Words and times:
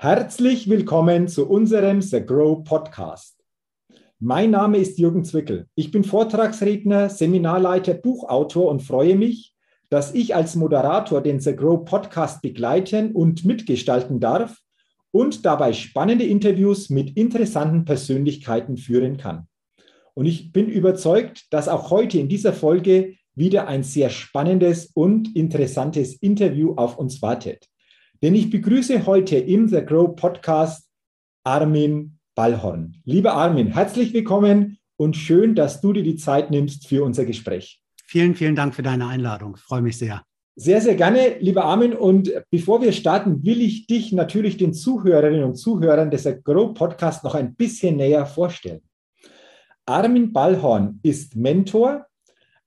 Herzlich 0.00 0.70
willkommen 0.70 1.26
zu 1.26 1.48
unserem 1.50 2.02
The 2.02 2.24
Grow 2.24 2.62
Podcast. 2.62 3.36
Mein 4.20 4.52
Name 4.52 4.78
ist 4.78 4.96
Jürgen 4.96 5.24
Zwickel. 5.24 5.66
Ich 5.74 5.90
bin 5.90 6.04
Vortragsredner, 6.04 7.08
Seminarleiter, 7.08 7.94
Buchautor 7.94 8.70
und 8.70 8.80
freue 8.80 9.16
mich, 9.16 9.56
dass 9.90 10.14
ich 10.14 10.36
als 10.36 10.54
Moderator 10.54 11.20
den 11.20 11.40
The 11.40 11.56
Grow 11.56 11.84
Podcast 11.84 12.42
begleiten 12.42 13.10
und 13.10 13.44
mitgestalten 13.44 14.20
darf 14.20 14.58
und 15.10 15.44
dabei 15.44 15.72
spannende 15.72 16.26
Interviews 16.26 16.90
mit 16.90 17.16
interessanten 17.16 17.84
Persönlichkeiten 17.84 18.76
führen 18.76 19.16
kann. 19.16 19.48
Und 20.14 20.26
ich 20.26 20.52
bin 20.52 20.68
überzeugt, 20.68 21.52
dass 21.52 21.66
auch 21.66 21.90
heute 21.90 22.20
in 22.20 22.28
dieser 22.28 22.52
Folge 22.52 23.16
wieder 23.34 23.66
ein 23.66 23.82
sehr 23.82 24.10
spannendes 24.10 24.92
und 24.94 25.34
interessantes 25.34 26.14
Interview 26.14 26.74
auf 26.76 26.98
uns 26.98 27.20
wartet. 27.20 27.68
Denn 28.20 28.34
ich 28.34 28.50
begrüße 28.50 29.06
heute 29.06 29.36
im 29.36 29.68
The 29.68 29.84
Grow 29.84 30.16
Podcast 30.16 30.90
Armin 31.44 32.18
Ballhorn. 32.34 32.96
Lieber 33.04 33.34
Armin, 33.34 33.68
herzlich 33.68 34.12
willkommen 34.12 34.78
und 34.96 35.16
schön, 35.16 35.54
dass 35.54 35.80
du 35.80 35.92
dir 35.92 36.02
die 36.02 36.16
Zeit 36.16 36.50
nimmst 36.50 36.88
für 36.88 37.04
unser 37.04 37.24
Gespräch. 37.24 37.80
Vielen, 38.04 38.34
vielen 38.34 38.56
Dank 38.56 38.74
für 38.74 38.82
deine 38.82 39.06
Einladung. 39.06 39.54
Ich 39.56 39.62
freue 39.62 39.82
mich 39.82 39.98
sehr. 39.98 40.24
Sehr, 40.56 40.80
sehr 40.80 40.96
gerne, 40.96 41.38
lieber 41.38 41.64
Armin. 41.64 41.92
Und 41.92 42.32
bevor 42.50 42.82
wir 42.82 42.90
starten, 42.90 43.44
will 43.44 43.60
ich 43.60 43.86
dich 43.86 44.12
natürlich 44.12 44.56
den 44.56 44.74
Zuhörerinnen 44.74 45.44
und 45.44 45.54
Zuhörern 45.54 46.10
des 46.10 46.24
The 46.24 46.42
Grow 46.42 46.74
Podcast 46.74 47.22
noch 47.22 47.36
ein 47.36 47.54
bisschen 47.54 47.98
näher 47.98 48.26
vorstellen. 48.26 48.80
Armin 49.86 50.32
Ballhorn 50.32 50.98
ist 51.04 51.36
Mentor, 51.36 52.04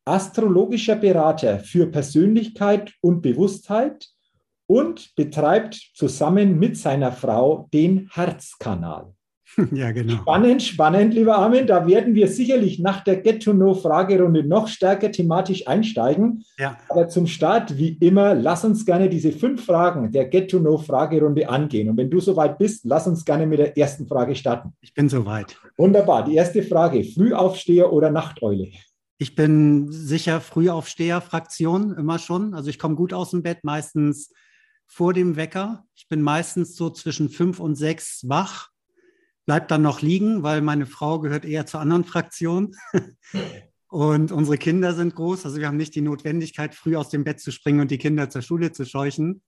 astrologischer 0.05 0.95
Berater 0.95 1.59
für 1.59 1.87
Persönlichkeit 1.87 2.93
und 3.01 3.21
Bewusstheit 3.21 4.07
und 4.71 5.13
betreibt 5.17 5.91
zusammen 5.95 6.57
mit 6.57 6.77
seiner 6.77 7.11
Frau 7.11 7.67
den 7.73 8.09
Herzkanal. 8.09 9.13
Ja, 9.73 9.91
genau. 9.91 10.13
Spannend, 10.21 10.63
spannend, 10.63 11.13
lieber 11.13 11.35
Armin. 11.35 11.67
Da 11.67 11.85
werden 11.85 12.15
wir 12.15 12.29
sicherlich 12.29 12.79
nach 12.79 13.03
der 13.03 13.17
Get-to-Know-Fragerunde 13.17 14.45
noch 14.45 14.69
stärker 14.69 15.11
thematisch 15.11 15.67
einsteigen. 15.67 16.45
Ja. 16.57 16.77
Aber 16.87 17.09
zum 17.09 17.27
Start, 17.27 17.77
wie 17.77 17.97
immer, 17.99 18.33
lass 18.33 18.63
uns 18.63 18.85
gerne 18.85 19.09
diese 19.09 19.33
fünf 19.33 19.65
Fragen 19.65 20.09
der 20.13 20.29
Get-to-Know-Fragerunde 20.29 21.49
angehen. 21.49 21.89
Und 21.89 21.97
wenn 21.97 22.09
du 22.09 22.21
soweit 22.21 22.57
bist, 22.57 22.85
lass 22.85 23.07
uns 23.07 23.25
gerne 23.25 23.45
mit 23.45 23.59
der 23.59 23.77
ersten 23.77 24.07
Frage 24.07 24.35
starten. 24.35 24.71
Ich 24.79 24.93
bin 24.93 25.09
soweit. 25.09 25.57
Wunderbar. 25.75 26.23
Die 26.23 26.35
erste 26.35 26.63
Frage: 26.63 27.03
Frühaufsteher 27.03 27.91
oder 27.91 28.09
Nachteule? 28.09 28.69
Ich 29.17 29.35
bin 29.35 29.91
sicher 29.91 30.39
Frühaufsteher-Fraktion, 30.39 31.93
immer 31.97 32.19
schon. 32.19 32.53
Also 32.53 32.69
ich 32.69 32.79
komme 32.79 32.95
gut 32.95 33.11
aus 33.11 33.31
dem 33.31 33.43
Bett, 33.43 33.59
meistens 33.63 34.31
vor 34.91 35.13
dem 35.13 35.37
Wecker. 35.37 35.85
Ich 35.95 36.09
bin 36.09 36.21
meistens 36.21 36.75
so 36.75 36.89
zwischen 36.89 37.29
fünf 37.29 37.61
und 37.61 37.75
sechs 37.75 38.27
wach, 38.27 38.69
bleib 39.45 39.69
dann 39.69 39.81
noch 39.81 40.01
liegen, 40.01 40.43
weil 40.43 40.61
meine 40.61 40.85
Frau 40.85 41.21
gehört 41.21 41.45
eher 41.45 41.65
zur 41.65 41.79
anderen 41.79 42.03
Fraktion. 42.03 42.75
und 43.87 44.33
unsere 44.33 44.57
Kinder 44.57 44.93
sind 44.93 45.15
groß, 45.15 45.45
also 45.45 45.57
wir 45.59 45.67
haben 45.67 45.77
nicht 45.77 45.95
die 45.95 46.01
Notwendigkeit, 46.01 46.75
früh 46.75 46.97
aus 46.97 47.07
dem 47.07 47.23
Bett 47.23 47.39
zu 47.39 47.51
springen 47.51 47.79
und 47.79 47.89
die 47.89 47.97
Kinder 47.97 48.29
zur 48.29 48.41
Schule 48.41 48.73
zu 48.73 48.85
scheuchen. 48.85 49.41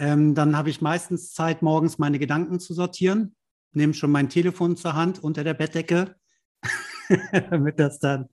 Ähm, 0.00 0.34
dann 0.34 0.56
habe 0.56 0.68
ich 0.68 0.80
meistens 0.80 1.32
Zeit, 1.32 1.62
morgens 1.62 1.98
meine 1.98 2.18
Gedanken 2.18 2.58
zu 2.58 2.74
sortieren, 2.74 3.36
nehme 3.72 3.94
schon 3.94 4.10
mein 4.10 4.28
Telefon 4.28 4.76
zur 4.76 4.94
Hand 4.94 5.22
unter 5.22 5.44
der 5.44 5.54
Bettdecke, 5.54 6.16
damit 7.50 7.78
das 7.78 8.00
dann 8.00 8.28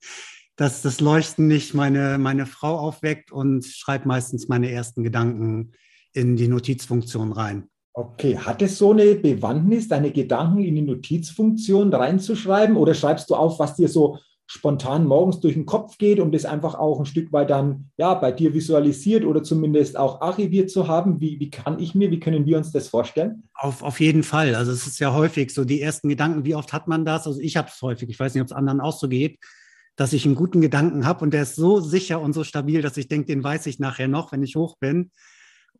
dass 0.56 0.84
das 0.84 1.00
Leuchten 1.00 1.48
nicht 1.48 1.74
meine, 1.74 2.20
meine 2.20 2.46
Frau 2.46 2.78
aufweckt 2.78 3.32
und 3.32 3.66
schreibe 3.66 4.08
meistens 4.08 4.48
meine 4.48 4.70
ersten 4.70 5.04
Gedanken 5.04 5.74
in 6.14 6.36
die 6.36 6.48
Notizfunktion 6.48 7.32
rein. 7.32 7.68
Okay, 7.96 8.38
hat 8.38 8.62
es 8.64 8.80
so 8.80 8.92
eine 8.92 9.14
Bewandtnis, 9.16 9.88
deine 9.88 10.12
Gedanken 10.12 10.64
in 10.64 10.76
die 10.76 10.82
Notizfunktion 10.82 11.94
reinzuschreiben 11.94 12.76
oder 12.76 12.96
schreibst 12.96 13.30
du 13.30 13.36
auf, 13.36 13.60
was 13.60 13.76
dir 13.76 13.88
so 13.88 14.18
spontan 14.48 15.06
morgens 15.06 15.40
durch 15.40 15.54
den 15.54 15.66
Kopf 15.66 15.98
geht, 15.98 16.20
um 16.20 16.32
das 16.32 16.46
einfach 16.46 16.76
auch 16.76 17.00
ein 17.00 17.06
Stück 17.06 17.32
weit 17.32 17.52
dann 17.52 17.92
ja, 17.98 18.16
bei 18.16 18.32
dir 18.32 18.54
visualisiert 18.54 19.26
oder 19.26 19.44
zumindest 19.44 19.96
auch 19.96 20.22
archiviert 20.22 20.72
zu 20.72 20.88
haben? 20.88 21.22
Wie, 21.22 21.40
wie 21.40 21.52
kann 21.52 21.80
ich 21.80 21.94
mir, 21.94 22.10
wie 22.10 22.20
können 22.20 22.46
wir 22.46 22.58
uns 22.58 22.72
das 22.72 22.88
vorstellen? 22.88 23.44
Auf, 23.54 23.84
auf 23.84 24.00
jeden 24.00 24.24
Fall. 24.24 24.56
Also 24.56 24.72
es 24.72 24.88
ist 24.88 25.00
ja 25.00 25.14
häufig 25.14 25.54
so 25.54 25.64
die 25.64 25.82
ersten 25.82 26.10
Gedanken, 26.10 26.46
wie 26.46 26.56
oft 26.56 26.74
hat 26.74 26.88
man 26.88 27.06
das? 27.06 27.28
Also 27.28 27.40
ich 27.40 27.58
habe 27.58 27.70
es 27.74 27.82
häufig, 27.82 28.10
ich 28.10 28.20
weiß 28.20 28.34
nicht, 28.34 28.42
ob 28.42 28.48
es 28.48 28.54
anderen 28.54 28.82
auch 28.82 28.98
so 28.98 29.08
geht, 29.08 29.38
dass 29.96 30.14
ich 30.14 30.26
einen 30.26 30.36
guten 30.36 30.62
Gedanken 30.62 31.06
habe 31.06 31.24
und 31.24 31.32
der 31.32 31.44
ist 31.44 31.56
so 31.56 31.80
sicher 31.80 32.20
und 32.20 32.34
so 32.34 32.44
stabil, 32.44 32.82
dass 32.82 32.98
ich 32.98 33.08
denke, 33.08 33.28
den 33.28 33.44
weiß 33.44 33.68
ich 33.68 33.78
nachher 33.78 34.08
noch, 34.08 34.32
wenn 34.32 34.42
ich 34.42 34.56
hoch 34.56 34.78
bin 34.80 35.12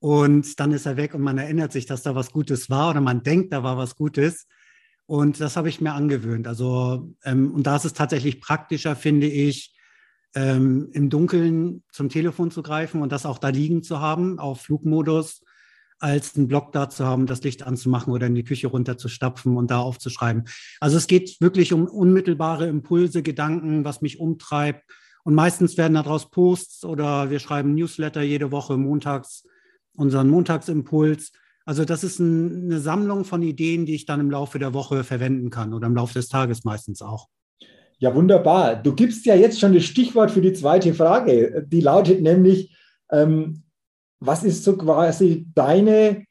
und 0.04 0.60
dann 0.60 0.74
ist 0.74 0.86
er 0.86 0.98
weg 0.98 1.14
und 1.14 1.22
man 1.22 1.38
erinnert 1.38 1.72
sich, 1.72 1.86
dass 1.86 2.02
da 2.02 2.14
was 2.14 2.34
Gutes 2.34 2.70
war 2.70 2.90
oder 2.90 3.00
man 3.00 3.24
denkt, 3.24 3.54
da 3.54 3.64
war 3.64 3.78
was 3.78 3.96
Gutes. 3.96 4.48
Und 5.06 5.40
das 5.40 5.56
habe 5.56 5.70
ich 5.70 5.80
mir 5.80 5.94
angewöhnt. 5.94 6.46
Also, 6.46 7.16
ähm, 7.24 7.54
und 7.54 7.66
da 7.66 7.78
ist 7.78 7.86
es 7.86 7.94
tatsächlich 7.94 8.42
praktischer, 8.42 8.98
finde 8.98 9.28
ich, 9.28 9.74
ähm, 10.36 10.90
im 10.92 11.10
Dunkeln 11.10 11.84
zum 11.90 12.10
Telefon 12.10 12.52
zu 12.52 12.64
greifen 12.64 13.02
und 13.02 13.14
das 13.14 13.26
auch 13.26 13.38
da 13.38 13.48
liegen 13.48 13.82
zu 13.82 14.02
haben, 14.02 14.40
auf 14.40 14.64
Flugmodus, 14.64 15.42
als 16.00 16.36
einen 16.36 16.50
Block 16.50 16.74
da 16.74 16.90
zu 16.90 17.06
haben, 17.06 17.26
das 17.26 17.42
Licht 17.44 17.64
anzumachen 17.64 18.12
oder 18.12 18.28
in 18.28 18.36
die 18.36 18.44
Küche 18.44 18.68
runterzustapfen 18.68 19.56
und 19.56 19.72
da 19.72 19.80
aufzuschreiben. 19.80 20.50
Also 20.82 20.98
es 20.98 21.08
geht 21.08 21.40
wirklich 21.40 21.72
um 21.72 21.88
unmittelbare 21.88 22.68
Impulse, 22.68 23.24
Gedanken, 23.24 23.86
was 23.86 24.02
mich 24.02 24.20
umtreibt. 24.20 24.84
Und 25.24 25.34
meistens 25.34 25.78
werden 25.78 25.94
daraus 25.94 26.30
Posts 26.30 26.84
oder 26.84 27.30
wir 27.30 27.40
schreiben 27.40 27.74
Newsletter 27.74 28.22
jede 28.22 28.52
Woche 28.52 28.76
montags 28.76 29.46
unseren 29.96 30.30
Montagsimpuls. 30.30 31.32
Also 31.66 31.86
das 31.86 32.04
ist 32.04 32.20
ein, 32.20 32.66
eine 32.66 32.80
Sammlung 32.80 33.26
von 33.26 33.42
Ideen, 33.42 33.86
die 33.86 33.96
ich 33.96 34.06
dann 34.06 34.20
im 34.20 34.32
Laufe 34.32 34.60
der 34.60 34.74
Woche 34.74 35.04
verwenden 35.04 35.50
kann 35.50 35.74
oder 35.74 35.88
im 35.88 35.96
Laufe 35.96 36.14
des 36.14 36.28
Tages 36.28 36.64
meistens 36.64 37.02
auch. 37.02 37.30
Ja, 38.00 38.14
wunderbar. 38.14 38.76
Du 38.76 38.94
gibst 38.94 39.26
ja 39.26 39.36
jetzt 39.36 39.60
schon 39.60 39.74
das 39.74 39.86
Stichwort 39.86 40.32
für 40.32 40.42
die 40.42 40.54
zweite 40.54 40.94
Frage. 40.94 41.66
Die 41.68 41.80
lautet 41.80 42.22
nämlich, 42.22 42.76
ähm, 43.12 43.64
was 44.20 44.44
ist 44.44 44.64
so 44.64 44.76
quasi 44.76 45.48
deine, 45.56 46.26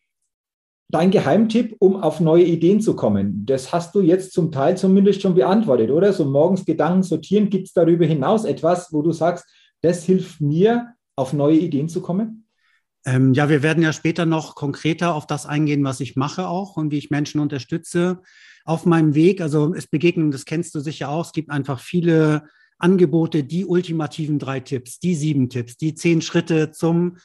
dein 0.91 1.11
Geheimtipp, 1.11 1.77
um 1.79 1.97
auf 1.97 2.21
neue 2.21 2.45
Ideen 2.45 2.81
zu 2.81 2.95
kommen? 2.95 3.47
Das 3.47 3.73
hast 3.73 3.95
du 3.95 4.03
jetzt 4.03 4.33
zum 4.33 4.53
Teil 4.53 4.77
zumindest 4.77 5.23
schon 5.23 5.35
beantwortet, 5.35 5.91
oder? 5.91 6.13
So 6.13 6.27
morgens 6.27 6.67
Gedanken 6.67 7.05
sortieren. 7.05 7.49
Gibt 7.49 7.69
es 7.69 7.73
darüber 7.73 8.05
hinaus 8.05 8.45
etwas, 8.45 8.93
wo 8.93 9.01
du 9.01 9.13
sagst, 9.13 9.47
das 9.81 10.05
hilft 10.05 10.41
mir, 10.41 10.95
auf 11.17 11.33
neue 11.33 11.59
Ideen 11.59 11.89
zu 11.89 12.01
kommen? 12.01 12.42
Ähm, 13.05 13.35
ja, 13.35 13.49
wir 13.49 13.63
werden 13.63 13.83
ja 13.83 13.93
später 13.93 14.27
noch 14.27 14.55
konkreter 14.55 15.15
auf 15.15 15.27
das 15.27 15.47
eingehen, 15.47 15.85
was 15.85 16.01
ich 16.01 16.17
mache 16.17 16.47
auch 16.47 16.77
und 16.77 16.91
wie 16.91 16.99
ich 16.99 17.11
Menschen 17.11 17.41
unterstütze 17.41 18.23
auf 18.65 18.87
meinem 18.87 19.15
Weg. 19.15 19.41
Also 19.41 19.75
es 19.75 19.87
begegnen, 19.87 20.31
das 20.31 20.45
kennst 20.45 20.75
du 20.75 20.81
sicher 20.81 21.09
auch, 21.09 21.27
es 21.27 21.33
gibt 21.33 21.51
einfach 21.51 21.81
viele 21.81 22.45
Angebote, 22.79 23.45
die 23.45 23.65
ultimativen 23.65 24.39
drei 24.39 24.61
Tipps, 24.61 24.99
die 24.99 25.15
sieben 25.15 25.49
Tipps, 25.49 25.77
die 25.77 25.95
zehn 25.95 26.21
Schritte 26.21 26.73
zum, 26.73 27.17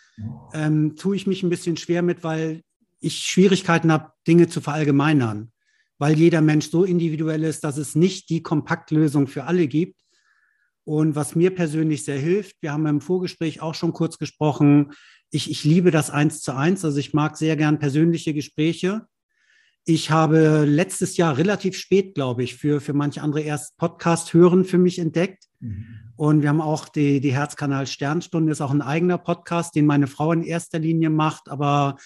ähm, 0.53 0.95
tue 0.95 1.15
ich 1.15 1.25
mich 1.25 1.41
ein 1.43 1.49
bisschen 1.49 1.77
schwer 1.77 2.03
mit, 2.03 2.23
weil 2.23 2.61
ich 2.99 3.17
Schwierigkeiten 3.19 3.91
habe, 3.91 4.11
Dinge 4.27 4.47
zu 4.47 4.61
verallgemeinern, 4.61 5.51
weil 5.97 6.17
jeder 6.17 6.41
Mensch 6.41 6.69
so 6.69 6.83
individuell 6.83 7.43
ist, 7.43 7.63
dass 7.63 7.77
es 7.77 7.95
nicht 7.95 8.29
die 8.29 8.43
Kompaktlösung 8.43 9.27
für 9.27 9.45
alle 9.45 9.67
gibt. 9.67 9.99
Und 10.83 11.15
was 11.15 11.35
mir 11.35 11.53
persönlich 11.53 12.05
sehr 12.05 12.19
hilft, 12.19 12.55
wir 12.61 12.71
haben 12.71 12.85
im 12.85 13.01
Vorgespräch 13.01 13.61
auch 13.61 13.75
schon 13.75 13.93
kurz 13.93 14.17
gesprochen, 14.19 14.93
ich, 15.29 15.51
ich 15.51 15.63
liebe 15.63 15.91
das 15.91 16.09
eins 16.09 16.41
zu 16.41 16.55
eins. 16.55 16.85
Also 16.85 16.97
ich 16.97 17.13
mag 17.13 17.37
sehr 17.37 17.55
gern 17.55 17.79
persönliche 17.79 18.33
Gespräche. 18.33 19.07
Ich 19.85 20.11
habe 20.11 20.65
letztes 20.65 21.17
Jahr 21.17 21.37
relativ 21.37 21.77
spät, 21.77 22.13
glaube 22.15 22.43
ich, 22.43 22.55
für, 22.55 22.81
für 22.81 22.93
manche 22.93 23.21
andere 23.21 23.41
erst 23.41 23.77
Podcast 23.77 24.33
hören 24.33 24.65
für 24.65 24.77
mich 24.77 24.99
entdeckt. 24.99 25.45
Mhm. 25.59 25.85
Und 26.15 26.41
wir 26.41 26.49
haben 26.49 26.61
auch 26.61 26.89
die, 26.89 27.21
die 27.21 27.33
Herzkanal 27.33 27.87
Sternstunde, 27.87 28.51
ist 28.51 28.61
auch 28.61 28.71
ein 28.71 28.81
eigener 28.81 29.17
Podcast, 29.17 29.75
den 29.75 29.85
meine 29.85 30.07
Frau 30.07 30.31
in 30.31 30.43
erster 30.43 30.79
Linie 30.79 31.09
macht, 31.09 31.47
aber 31.47 31.97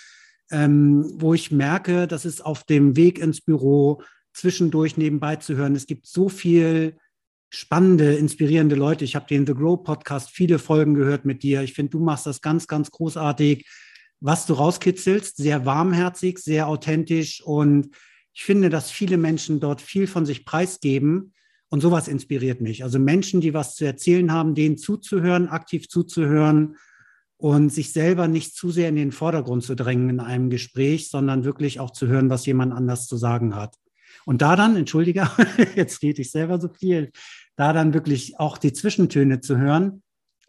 ähm, 0.51 1.09
wo 1.15 1.33
ich 1.33 1.49
merke, 1.49 2.07
das 2.07 2.25
ist 2.25 2.45
auf 2.45 2.65
dem 2.65 2.97
Weg 2.97 3.19
ins 3.19 3.41
Büro 3.41 4.03
zwischendurch 4.33 4.97
nebenbei 4.97 5.37
zu 5.37 5.55
hören. 5.55 5.75
Es 5.75 5.87
gibt 5.87 6.05
so 6.05 6.29
viel 6.29 6.97
spannende, 7.51 8.15
inspirierende 8.15 8.75
Leute. 8.75 9.03
Ich 9.03 9.15
habe 9.15 9.27
den 9.27 9.45
The 9.45 9.53
Grow 9.53 9.83
Podcast 9.83 10.31
viele 10.31 10.57
Folgen 10.57 10.93
gehört 10.93 11.25
mit 11.25 11.43
dir. 11.43 11.61
Ich 11.61 11.73
finde, 11.73 11.91
du 11.91 11.99
machst 11.99 12.25
das 12.25 12.41
ganz, 12.41 12.65
ganz 12.65 12.89
großartig, 12.91 13.67
was 14.21 14.45
du 14.45 14.53
rauskitzelst. 14.53 15.35
Sehr 15.35 15.65
warmherzig, 15.65 16.39
sehr 16.39 16.67
authentisch. 16.67 17.43
Und 17.43 17.89
ich 18.33 18.43
finde, 18.43 18.69
dass 18.69 18.89
viele 18.89 19.17
Menschen 19.17 19.59
dort 19.59 19.81
viel 19.81 20.07
von 20.07 20.25
sich 20.25 20.45
preisgeben. 20.45 21.33
Und 21.67 21.81
sowas 21.81 22.07
inspiriert 22.07 22.61
mich. 22.61 22.83
Also 22.83 22.99
Menschen, 22.99 23.41
die 23.41 23.53
was 23.53 23.75
zu 23.75 23.85
erzählen 23.85 24.31
haben, 24.31 24.55
denen 24.55 24.77
zuzuhören, 24.77 25.47
aktiv 25.47 25.87
zuzuhören 25.87 26.77
und 27.37 27.69
sich 27.69 27.91
selber 27.91 28.27
nicht 28.27 28.55
zu 28.55 28.71
sehr 28.71 28.89
in 28.89 28.95
den 28.95 29.11
Vordergrund 29.11 29.63
zu 29.63 29.75
drängen 29.75 30.09
in 30.09 30.19
einem 30.19 30.49
Gespräch, 30.49 31.09
sondern 31.09 31.43
wirklich 31.43 31.79
auch 31.79 31.91
zu 31.91 32.07
hören, 32.07 32.29
was 32.29 32.45
jemand 32.45 32.73
anders 32.73 33.07
zu 33.07 33.17
sagen 33.17 33.55
hat. 33.55 33.75
Und 34.25 34.41
da 34.41 34.55
dann, 34.55 34.75
entschuldige, 34.75 35.29
jetzt 35.75 36.01
rede 36.01 36.21
ich 36.21 36.31
selber 36.31 36.59
so 36.59 36.69
viel, 36.69 37.11
da 37.55 37.73
dann 37.73 37.93
wirklich 37.93 38.39
auch 38.39 38.57
die 38.57 38.73
Zwischentöne 38.73 39.41
zu 39.41 39.57
hören 39.57 40.03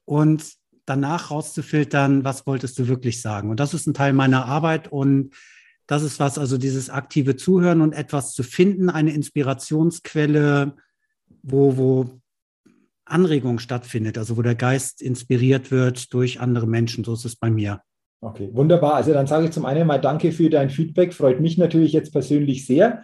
und 0.05 0.45
danach 0.87 1.31
rauszufiltern, 1.31 2.25
was 2.25 2.47
wolltest 2.47 2.79
du 2.79 2.89
wirklich 2.89 3.21
sagen. 3.21 3.51
Und 3.51 3.61
das 3.61 3.75
ist 3.75 3.87
ein 3.87 3.95
Teil 3.95 4.13
meiner 4.13 4.47
Arbeit 4.47 4.91
und 4.91 5.35
Das 5.87 6.03
ist 6.03 6.21
was, 6.21 6.39
also 6.39 6.59
dieses 6.59 6.91
aktive 6.91 7.37
Zuhören 7.37 7.81
und 7.81 7.93
etwas 7.93 8.33
zu 8.33 8.43
finden, 8.43 8.89
eine 8.89 9.13
Inspirationsquelle, 9.13 10.77
wo, 11.43 11.77
wo 11.77 12.21
Anregung 13.05 13.59
stattfindet, 13.59 14.17
also 14.17 14.37
wo 14.37 14.43
der 14.43 14.55
Geist 14.55 15.03
inspiriert 15.03 15.71
wird 15.71 16.15
durch 16.15 16.41
andere 16.41 16.67
Menschen. 16.67 17.05
So 17.05 17.15
ist 17.15 17.25
es 17.25 17.37
bei 17.37 17.51
mir. 17.51 17.83
Okay, 18.21 18.49
wunderbar. 18.53 18.95
Also 18.95 19.13
dann 19.13 19.27
sage 19.27 19.47
ich 19.47 19.51
zum 19.51 19.67
einen 19.67 19.87
mal 19.87 20.01
Danke 20.01 20.31
für 20.33 20.49
dein 20.49 20.71
Feedback. 20.71 21.13
Freut 21.13 21.41
mich 21.41 21.59
natürlich 21.59 21.93
jetzt 21.93 22.13
persönlich 22.13 22.65
sehr. 22.65 23.03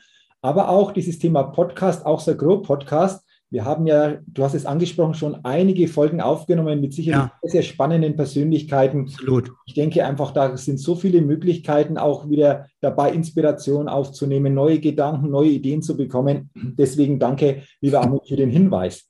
Aber 0.48 0.70
auch 0.70 0.92
dieses 0.92 1.18
Thema 1.18 1.42
Podcast, 1.42 2.06
auch 2.06 2.24
Grow 2.24 2.62
Podcast. 2.62 3.22
Wir 3.50 3.66
haben 3.66 3.86
ja, 3.86 4.16
du 4.26 4.42
hast 4.42 4.54
es 4.54 4.64
angesprochen, 4.64 5.12
schon 5.12 5.44
einige 5.44 5.88
Folgen 5.88 6.22
aufgenommen 6.22 6.80
mit 6.80 6.94
sicherlich 6.94 7.20
ja. 7.20 7.32
sehr, 7.42 7.50
sehr 7.50 7.62
spannenden 7.62 8.16
Persönlichkeiten. 8.16 9.02
Absolut. 9.02 9.52
Ich 9.66 9.74
denke 9.74 10.06
einfach, 10.06 10.30
da 10.30 10.56
sind 10.56 10.80
so 10.80 10.94
viele 10.94 11.20
Möglichkeiten 11.20 11.98
auch 11.98 12.30
wieder 12.30 12.66
dabei, 12.80 13.12
Inspiration 13.12 13.88
aufzunehmen, 13.90 14.54
neue 14.54 14.80
Gedanken, 14.80 15.28
neue 15.28 15.50
Ideen 15.50 15.82
zu 15.82 15.98
bekommen. 15.98 16.48
Deswegen 16.54 17.18
danke, 17.18 17.64
lieber 17.82 18.00
Armut, 18.00 18.26
für 18.26 18.36
den 18.36 18.48
Hinweis. 18.48 19.06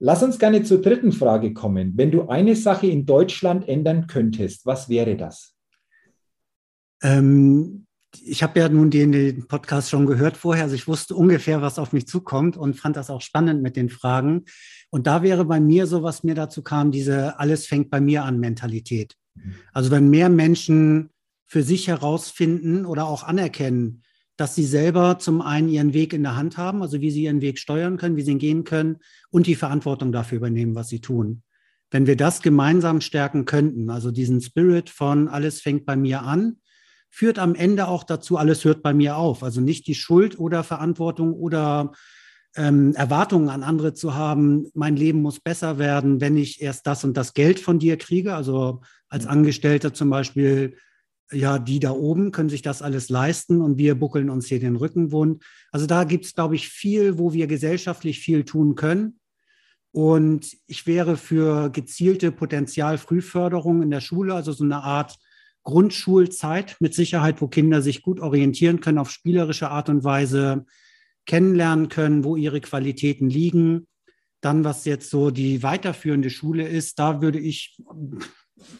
Lass 0.00 0.24
uns 0.24 0.36
gerne 0.40 0.64
zur 0.64 0.82
dritten 0.82 1.12
Frage 1.12 1.52
kommen. 1.52 1.92
Wenn 1.94 2.10
du 2.10 2.26
eine 2.26 2.56
Sache 2.56 2.88
in 2.88 3.06
Deutschland 3.06 3.68
ändern 3.68 4.08
könntest, 4.08 4.66
was 4.66 4.88
wäre 4.88 5.14
das? 5.16 5.54
Ähm, 7.04 7.81
ich 8.20 8.42
habe 8.42 8.60
ja 8.60 8.68
nun 8.68 8.90
den, 8.90 9.12
den, 9.12 9.46
Podcast 9.46 9.90
schon 9.90 10.06
gehört 10.06 10.36
vorher, 10.36 10.64
also 10.64 10.74
ich 10.74 10.88
wusste 10.88 11.14
ungefähr, 11.14 11.62
was 11.62 11.78
auf 11.78 11.92
mich 11.92 12.06
zukommt 12.06 12.56
und 12.56 12.74
fand 12.74 12.96
das 12.96 13.10
auch 13.10 13.22
spannend 13.22 13.62
mit 13.62 13.76
den 13.76 13.88
Fragen. 13.88 14.44
Und 14.90 15.06
da 15.06 15.22
wäre 15.22 15.44
bei 15.44 15.60
mir 15.60 15.86
so, 15.86 16.02
was 16.02 16.22
mir 16.22 16.34
dazu 16.34 16.62
kam, 16.62 16.90
diese 16.90 17.38
alles 17.38 17.66
fängt 17.66 17.90
bei 17.90 18.00
mir 18.00 18.24
an 18.24 18.38
Mentalität. 18.38 19.16
Also 19.72 19.90
wenn 19.90 20.10
mehr 20.10 20.28
Menschen 20.28 21.10
für 21.46 21.62
sich 21.62 21.88
herausfinden 21.88 22.84
oder 22.84 23.06
auch 23.06 23.22
anerkennen, 23.22 24.02
dass 24.36 24.54
sie 24.54 24.64
selber 24.64 25.18
zum 25.18 25.40
einen 25.42 25.68
ihren 25.68 25.92
Weg 25.92 26.12
in 26.12 26.22
der 26.22 26.36
Hand 26.36 26.56
haben, 26.56 26.82
also 26.82 27.00
wie 27.00 27.10
sie 27.10 27.24
ihren 27.24 27.40
Weg 27.40 27.58
steuern 27.58 27.96
können, 27.96 28.16
wie 28.16 28.22
sie 28.22 28.32
ihn 28.32 28.38
gehen 28.38 28.64
können 28.64 28.98
und 29.30 29.46
die 29.46 29.54
Verantwortung 29.54 30.12
dafür 30.12 30.38
übernehmen, 30.38 30.74
was 30.74 30.88
sie 30.88 31.00
tun. 31.00 31.42
Wenn 31.90 32.06
wir 32.06 32.16
das 32.16 32.40
gemeinsam 32.40 33.02
stärken 33.02 33.44
könnten, 33.44 33.90
also 33.90 34.10
diesen 34.10 34.40
Spirit 34.40 34.88
von 34.88 35.28
alles 35.28 35.60
fängt 35.60 35.84
bei 35.84 35.94
mir 35.94 36.22
an, 36.22 36.56
führt 37.12 37.38
am 37.38 37.54
Ende 37.54 37.88
auch 37.88 38.04
dazu, 38.04 38.38
alles 38.38 38.64
hört 38.64 38.82
bei 38.82 38.94
mir 38.94 39.16
auf. 39.16 39.42
Also 39.42 39.60
nicht 39.60 39.86
die 39.86 39.94
Schuld 39.94 40.38
oder 40.38 40.64
Verantwortung 40.64 41.34
oder 41.34 41.92
ähm, 42.56 42.94
Erwartungen 42.94 43.50
an 43.50 43.62
andere 43.62 43.92
zu 43.92 44.14
haben, 44.14 44.66
mein 44.72 44.96
Leben 44.96 45.20
muss 45.20 45.38
besser 45.38 45.78
werden, 45.78 46.22
wenn 46.22 46.38
ich 46.38 46.62
erst 46.62 46.86
das 46.86 47.04
und 47.04 47.14
das 47.14 47.34
Geld 47.34 47.60
von 47.60 47.78
dir 47.78 47.98
kriege. 47.98 48.34
Also 48.34 48.80
als 49.10 49.26
Angestellter 49.26 49.92
zum 49.92 50.08
Beispiel, 50.08 50.78
ja, 51.30 51.58
die 51.58 51.80
da 51.80 51.90
oben 51.90 52.32
können 52.32 52.48
sich 52.48 52.62
das 52.62 52.80
alles 52.80 53.10
leisten 53.10 53.60
und 53.60 53.76
wir 53.76 53.94
buckeln 53.94 54.30
uns 54.30 54.46
hier 54.46 54.60
den 54.60 54.76
Rücken 54.76 55.12
wund. 55.12 55.44
Also 55.70 55.84
da 55.86 56.04
gibt 56.04 56.24
es, 56.24 56.34
glaube 56.34 56.54
ich, 56.54 56.70
viel, 56.70 57.18
wo 57.18 57.34
wir 57.34 57.46
gesellschaftlich 57.46 58.20
viel 58.20 58.44
tun 58.44 58.74
können. 58.74 59.20
Und 59.90 60.56
ich 60.66 60.86
wäre 60.86 61.18
für 61.18 61.68
gezielte 61.68 62.32
Potenzialfrühförderung 62.32 63.82
in 63.82 63.90
der 63.90 64.00
Schule, 64.00 64.32
also 64.32 64.52
so 64.52 64.64
eine 64.64 64.82
Art 64.82 65.18
Grundschulzeit 65.64 66.76
mit 66.80 66.94
Sicherheit, 66.94 67.40
wo 67.40 67.48
Kinder 67.48 67.82
sich 67.82 68.02
gut 68.02 68.20
orientieren 68.20 68.80
können, 68.80 68.98
auf 68.98 69.10
spielerische 69.10 69.70
Art 69.70 69.88
und 69.88 70.04
Weise 70.04 70.66
kennenlernen 71.26 71.88
können, 71.88 72.24
wo 72.24 72.36
ihre 72.36 72.60
Qualitäten 72.60 73.30
liegen. 73.30 73.86
Dann, 74.40 74.64
was 74.64 74.84
jetzt 74.84 75.10
so 75.10 75.30
die 75.30 75.62
weiterführende 75.62 76.30
Schule 76.30 76.66
ist, 76.66 76.98
da 76.98 77.22
würde 77.22 77.38
ich, 77.38 77.78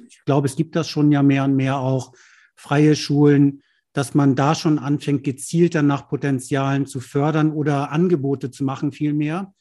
ich 0.08 0.24
glaube, 0.24 0.48
es 0.48 0.56
gibt 0.56 0.74
das 0.74 0.88
schon 0.88 1.12
ja 1.12 1.22
mehr 1.22 1.44
und 1.44 1.54
mehr 1.54 1.78
auch 1.78 2.12
freie 2.56 2.96
Schulen, 2.96 3.62
dass 3.92 4.14
man 4.14 4.34
da 4.34 4.54
schon 4.54 4.78
anfängt, 4.78 5.22
gezielter 5.22 5.82
nach 5.82 6.08
Potenzialen 6.08 6.86
zu 6.86 6.98
fördern 6.98 7.52
oder 7.52 7.92
Angebote 7.92 8.50
zu 8.50 8.64
machen, 8.64 8.90
vielmehr. 8.90 9.54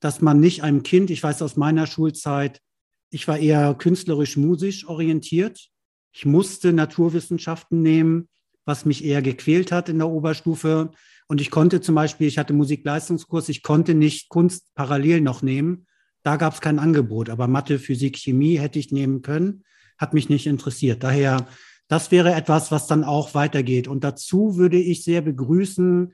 Dass 0.00 0.20
man 0.20 0.40
nicht 0.40 0.62
einem 0.62 0.82
Kind, 0.82 1.10
ich 1.10 1.22
weiß 1.22 1.42
aus 1.42 1.56
meiner 1.56 1.86
Schulzeit, 1.86 2.60
ich 3.10 3.28
war 3.28 3.38
eher 3.38 3.74
künstlerisch-musisch 3.74 4.88
orientiert 4.88 5.70
ich 6.12 6.26
musste 6.26 6.72
Naturwissenschaften 6.72 7.82
nehmen, 7.82 8.28
was 8.64 8.84
mich 8.84 9.04
eher 9.04 9.22
gequält 9.22 9.72
hat 9.72 9.88
in 9.88 9.98
der 9.98 10.08
Oberstufe. 10.08 10.90
Und 11.26 11.40
ich 11.40 11.50
konnte 11.50 11.80
zum 11.80 11.94
Beispiel, 11.94 12.26
ich 12.26 12.38
hatte 12.38 12.52
Musikleistungskurs, 12.52 13.48
ich 13.48 13.62
konnte 13.62 13.94
nicht 13.94 14.28
Kunst 14.28 14.74
parallel 14.74 15.20
noch 15.20 15.42
nehmen. 15.42 15.86
Da 16.22 16.36
gab 16.36 16.54
es 16.54 16.60
kein 16.60 16.78
Angebot. 16.78 17.30
Aber 17.30 17.48
Mathe, 17.48 17.78
Physik, 17.78 18.16
Chemie 18.16 18.58
hätte 18.58 18.78
ich 18.78 18.92
nehmen 18.92 19.22
können, 19.22 19.64
hat 19.96 20.14
mich 20.14 20.28
nicht 20.28 20.46
interessiert. 20.46 21.02
Daher, 21.02 21.46
das 21.88 22.10
wäre 22.10 22.34
etwas, 22.34 22.70
was 22.70 22.86
dann 22.86 23.04
auch 23.04 23.34
weitergeht. 23.34 23.88
Und 23.88 24.04
dazu 24.04 24.56
würde 24.56 24.78
ich 24.78 25.04
sehr 25.04 25.22
begrüßen, 25.22 26.12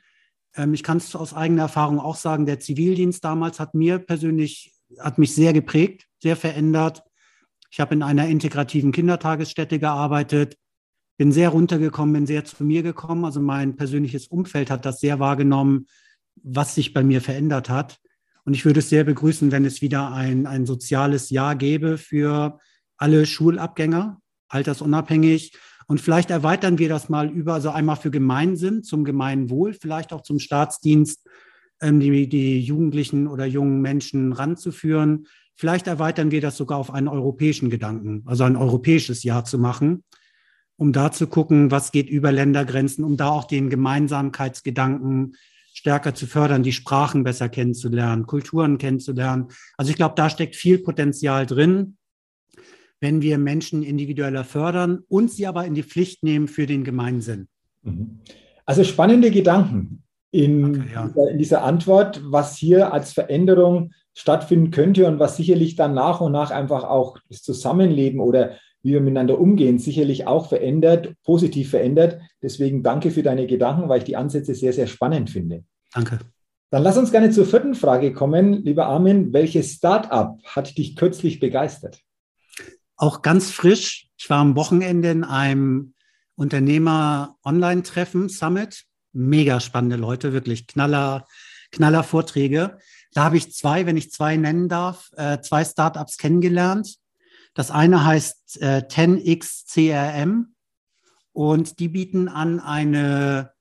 ähm, 0.56 0.74
ich 0.74 0.82
kann 0.82 0.98
es 0.98 1.14
aus 1.16 1.34
eigener 1.34 1.62
Erfahrung 1.62 1.98
auch 1.98 2.16
sagen, 2.16 2.46
der 2.46 2.60
Zivildienst 2.60 3.24
damals 3.24 3.60
hat 3.60 3.74
mir 3.74 3.98
persönlich, 3.98 4.72
hat 4.98 5.18
mich 5.18 5.34
sehr 5.34 5.52
geprägt, 5.52 6.06
sehr 6.22 6.36
verändert. 6.36 7.02
Ich 7.74 7.80
habe 7.80 7.92
in 7.92 8.04
einer 8.04 8.28
integrativen 8.28 8.92
Kindertagesstätte 8.92 9.80
gearbeitet, 9.80 10.56
bin 11.16 11.32
sehr 11.32 11.48
runtergekommen, 11.48 12.12
bin 12.12 12.24
sehr 12.24 12.44
zu 12.44 12.62
mir 12.62 12.84
gekommen. 12.84 13.24
Also 13.24 13.40
mein 13.40 13.74
persönliches 13.74 14.28
Umfeld 14.28 14.70
hat 14.70 14.86
das 14.86 15.00
sehr 15.00 15.18
wahrgenommen, 15.18 15.86
was 16.40 16.76
sich 16.76 16.92
bei 16.92 17.02
mir 17.02 17.20
verändert 17.20 17.68
hat. 17.68 17.98
Und 18.44 18.54
ich 18.54 18.64
würde 18.64 18.78
es 18.78 18.90
sehr 18.90 19.02
begrüßen, 19.02 19.50
wenn 19.50 19.64
es 19.64 19.82
wieder 19.82 20.12
ein, 20.12 20.46
ein 20.46 20.66
soziales 20.66 21.30
Jahr 21.30 21.56
gäbe 21.56 21.98
für 21.98 22.60
alle 22.96 23.26
Schulabgänger, 23.26 24.20
altersunabhängig. 24.46 25.58
Und 25.88 26.00
vielleicht 26.00 26.30
erweitern 26.30 26.78
wir 26.78 26.88
das 26.88 27.08
mal 27.08 27.28
über, 27.28 27.54
also 27.54 27.70
einmal 27.70 27.96
für 27.96 28.12
Gemeinsinn, 28.12 28.84
zum 28.84 29.02
Gemeinwohl, 29.02 29.74
vielleicht 29.74 30.12
auch 30.12 30.20
zum 30.20 30.38
Staatsdienst, 30.38 31.26
ähm, 31.80 31.98
die, 31.98 32.28
die 32.28 32.60
Jugendlichen 32.60 33.26
oder 33.26 33.46
jungen 33.46 33.80
Menschen 33.80 34.32
ranzuführen. 34.32 35.26
Vielleicht 35.56 35.86
erweitern 35.86 36.30
wir 36.30 36.40
das 36.40 36.56
sogar 36.56 36.78
auf 36.78 36.92
einen 36.92 37.08
europäischen 37.08 37.70
Gedanken, 37.70 38.22
also 38.26 38.44
ein 38.44 38.56
europäisches 38.56 39.22
Jahr 39.22 39.44
zu 39.44 39.58
machen, 39.58 40.02
um 40.76 40.92
da 40.92 41.12
zu 41.12 41.26
gucken, 41.28 41.70
was 41.70 41.92
geht 41.92 42.08
über 42.08 42.32
Ländergrenzen, 42.32 43.04
um 43.04 43.16
da 43.16 43.28
auch 43.28 43.44
den 43.44 43.70
Gemeinsamkeitsgedanken 43.70 45.36
stärker 45.72 46.14
zu 46.14 46.26
fördern, 46.26 46.62
die 46.62 46.72
Sprachen 46.72 47.24
besser 47.24 47.48
kennenzulernen, 47.48 48.26
Kulturen 48.26 48.78
kennenzulernen. 48.78 49.48
Also 49.76 49.90
ich 49.90 49.96
glaube, 49.96 50.14
da 50.16 50.30
steckt 50.30 50.56
viel 50.56 50.78
Potenzial 50.78 51.46
drin, 51.46 51.96
wenn 53.00 53.22
wir 53.22 53.38
Menschen 53.38 53.82
individueller 53.82 54.44
fördern 54.44 55.00
und 55.08 55.30
sie 55.30 55.46
aber 55.46 55.66
in 55.66 55.74
die 55.74 55.82
Pflicht 55.82 56.22
nehmen 56.22 56.48
für 56.48 56.66
den 56.66 56.84
Gemeinsinn. 56.84 57.48
Mhm. 57.82 58.20
Also 58.64 58.82
spannende 58.82 59.30
Gedanken 59.30 60.04
in, 60.30 60.80
okay, 60.80 60.90
ja. 60.94 61.28
in 61.28 61.38
dieser 61.38 61.62
Antwort, 61.62 62.22
was 62.24 62.56
hier 62.56 62.92
als 62.92 63.12
Veränderung 63.12 63.92
stattfinden 64.14 64.70
könnte 64.70 65.06
und 65.06 65.18
was 65.18 65.36
sicherlich 65.36 65.76
dann 65.76 65.94
nach 65.94 66.20
und 66.20 66.32
nach 66.32 66.50
einfach 66.50 66.84
auch 66.84 67.18
das 67.28 67.42
Zusammenleben 67.42 68.20
oder 68.20 68.56
wie 68.82 68.92
wir 68.92 69.00
miteinander 69.00 69.38
umgehen, 69.40 69.78
sicherlich 69.78 70.26
auch 70.26 70.48
verändert, 70.48 71.14
positiv 71.24 71.70
verändert. 71.70 72.20
Deswegen 72.42 72.82
danke 72.82 73.10
für 73.10 73.22
deine 73.22 73.46
Gedanken, 73.46 73.88
weil 73.88 73.98
ich 73.98 74.04
die 74.04 74.16
Ansätze 74.16 74.54
sehr, 74.54 74.72
sehr 74.72 74.86
spannend 74.86 75.30
finde. 75.30 75.64
Danke. 75.92 76.18
Dann 76.70 76.82
lass 76.82 76.98
uns 76.98 77.10
gerne 77.10 77.30
zur 77.30 77.46
vierten 77.46 77.74
Frage 77.74 78.12
kommen. 78.12 78.64
Lieber 78.64 78.86
Armin, 78.86 79.32
welches 79.32 79.72
Start-up 79.72 80.38
hat 80.44 80.76
dich 80.76 80.96
kürzlich 80.96 81.40
begeistert? 81.40 82.00
Auch 82.96 83.22
ganz 83.22 83.50
frisch. 83.50 84.08
Ich 84.18 84.28
war 84.28 84.38
am 84.38 84.54
Wochenende 84.56 85.10
in 85.10 85.24
einem 85.24 85.94
Unternehmer-Online-Treffen, 86.36 88.28
Summit. 88.28 88.84
Mega 89.12 89.60
spannende 89.60 89.96
Leute, 89.96 90.32
wirklich 90.32 90.66
knaller, 90.66 91.26
knaller 91.70 92.02
Vorträge. 92.02 92.78
Da 93.14 93.24
habe 93.24 93.38
ich 93.38 93.52
zwei, 93.52 93.86
wenn 93.86 93.96
ich 93.96 94.10
zwei 94.10 94.36
nennen 94.36 94.68
darf, 94.68 95.10
äh, 95.16 95.40
zwei 95.40 95.64
Startups 95.64 96.18
kennengelernt. 96.18 96.96
Das 97.54 97.70
eine 97.70 98.04
heißt 98.04 98.60
äh, 98.60 98.82
10x 98.86 99.72
CRM 99.72 100.54
und 101.32 101.78
die 101.78 101.88
bieten 101.88 102.28
an 102.28 102.60
eine 102.60 103.52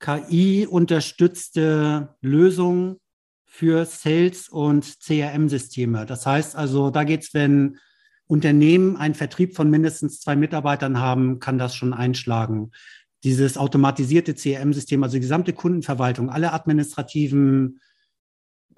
KI-unterstützte 0.00 2.16
Lösung 2.20 2.98
für 3.46 3.86
Sales- 3.86 4.48
und 4.48 5.00
CRM-Systeme. 5.00 6.04
Das 6.04 6.26
heißt 6.26 6.56
also, 6.56 6.90
da 6.90 7.04
geht 7.04 7.22
es, 7.22 7.34
wenn 7.34 7.78
Unternehmen 8.26 8.96
einen 8.96 9.14
Vertrieb 9.14 9.54
von 9.54 9.70
mindestens 9.70 10.20
zwei 10.20 10.36
Mitarbeitern 10.36 10.98
haben, 10.98 11.38
kann 11.38 11.58
das 11.58 11.74
schon 11.74 11.94
einschlagen. 11.94 12.72
Dieses 13.24 13.56
automatisierte 13.56 14.34
CRM-System, 14.34 15.02
also 15.02 15.14
die 15.14 15.22
gesamte 15.22 15.52
Kundenverwaltung, 15.52 16.30
alle 16.30 16.52
administrativen 16.52 17.80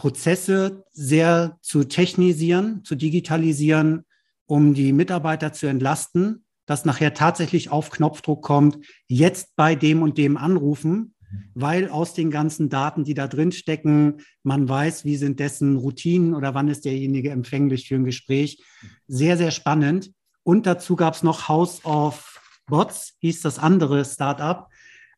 Prozesse 0.00 0.87
sehr 0.92 1.59
zu 1.61 1.85
technisieren, 1.85 2.83
zu 2.85 2.95
digitalisieren, 2.95 4.07
um 4.47 4.73
die 4.73 4.95
Mitarbeiter 4.95 5.52
zu 5.52 5.66
entlasten, 5.66 6.47
dass 6.64 6.87
nachher 6.87 7.12
tatsächlich 7.12 7.69
auf 7.69 7.90
Knopfdruck 7.90 8.42
kommt, 8.42 8.78
jetzt 9.09 9.57
bei 9.57 9.75
dem 9.75 10.00
und 10.00 10.16
dem 10.16 10.38
anrufen, 10.38 11.14
weil 11.52 11.90
aus 11.90 12.14
den 12.14 12.30
ganzen 12.30 12.71
Daten, 12.71 13.04
die 13.04 13.12
da 13.12 13.28
drin 13.28 13.52
stecken, 13.52 14.23
man 14.42 14.66
weiß, 14.66 15.04
wie 15.04 15.16
sind 15.16 15.38
dessen 15.38 15.76
Routinen 15.76 16.35
oder 16.35 16.54
wann 16.54 16.69
ist 16.69 16.87
derjenige 16.87 17.28
empfänglich 17.28 17.87
für 17.87 17.97
ein 17.97 18.04
Gespräch. 18.04 18.64
Sehr, 19.07 19.37
sehr 19.37 19.50
spannend. 19.50 20.12
Und 20.45 20.64
dazu 20.64 20.97
gab 20.97 21.12
es 21.12 21.23
noch 21.23 21.47
House 21.47 21.85
of 21.85 22.40
Bots, 22.66 23.19
hieß 23.19 23.42
das 23.42 23.59
andere 23.59 24.07
Startup. 24.07 24.66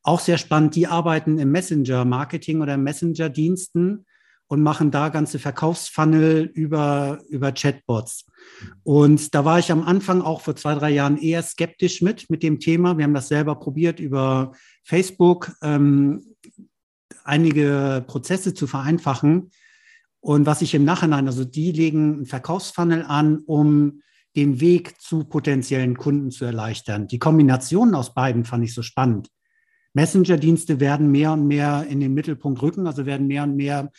Auch 0.03 0.19
sehr 0.19 0.39
spannend, 0.39 0.75
die 0.75 0.89
arbeiten 0.89 1.39
im 1.39 1.53
Messenger-Marketing 1.53 2.63
oder 2.63 2.77
Messenger-Diensten 2.77 4.07
und 4.53 4.63
machen 4.63 4.91
da 4.91 5.09
ganze 5.09 5.39
Verkaufsfunnel 5.39 6.43
über, 6.53 7.21
über 7.31 7.53
Chatbots. 7.53 8.27
Und 8.83 9.35
da 9.35 9.47
war 9.47 9.59
ich 9.59 9.73
am 9.73 9.83
Anfang 9.83 10.21
auch 10.21 10.43
vor 10.43 10.55
zwei, 10.57 10.75
drei 10.75 10.91
Jahren 10.91 11.17
eher 11.17 11.43
skeptisch 11.43 12.03
mit, 12.03 12.29
mit 12.29 12.43
dem 12.43 12.61
Thema. 12.61 12.99
Wir 12.99 13.05
haben 13.05 13.15
das 13.15 13.29
selber 13.29 13.55
probiert 13.55 13.99
über 13.99 14.53
Facebook, 14.85 15.53
ähm, 15.63 16.37
einige 17.25 18.05
Prozesse 18.07 18.53
zu 18.53 18.67
vereinfachen. 18.67 19.53
Und 20.21 20.45
was 20.45 20.61
ich 20.61 20.75
im 20.75 20.85
Nachhinein, 20.85 21.29
also 21.29 21.47
die 21.47 21.73
legen 21.73 22.17
einen 22.17 22.27
Verkaufsfunnel 22.27 23.07
an, 23.09 23.39
um 23.47 24.03
den 24.37 24.61
Weg 24.61 25.01
zu 25.01 25.25
potenziellen 25.25 25.97
Kunden 25.97 26.31
zu 26.31 26.45
erleichtern. 26.45 27.07
Die 27.07 27.19
Kombination 27.19 27.95
aus 27.95 28.13
beiden 28.13 28.45
fand 28.45 28.65
ich 28.65 28.75
so 28.75 28.83
spannend. 28.83 29.31
Messenger-Dienste 29.95 30.79
werden 30.79 31.11
mehr 31.11 31.33
und 31.33 31.47
mehr 31.47 31.87
in 31.89 32.01
den 32.01 32.13
Mittelpunkt 32.13 32.61
rücken, 32.61 32.87
also 32.87 33.07
werden 33.07 33.27
mehr 33.29 33.45
und 33.45 33.57
mehr 33.57 33.91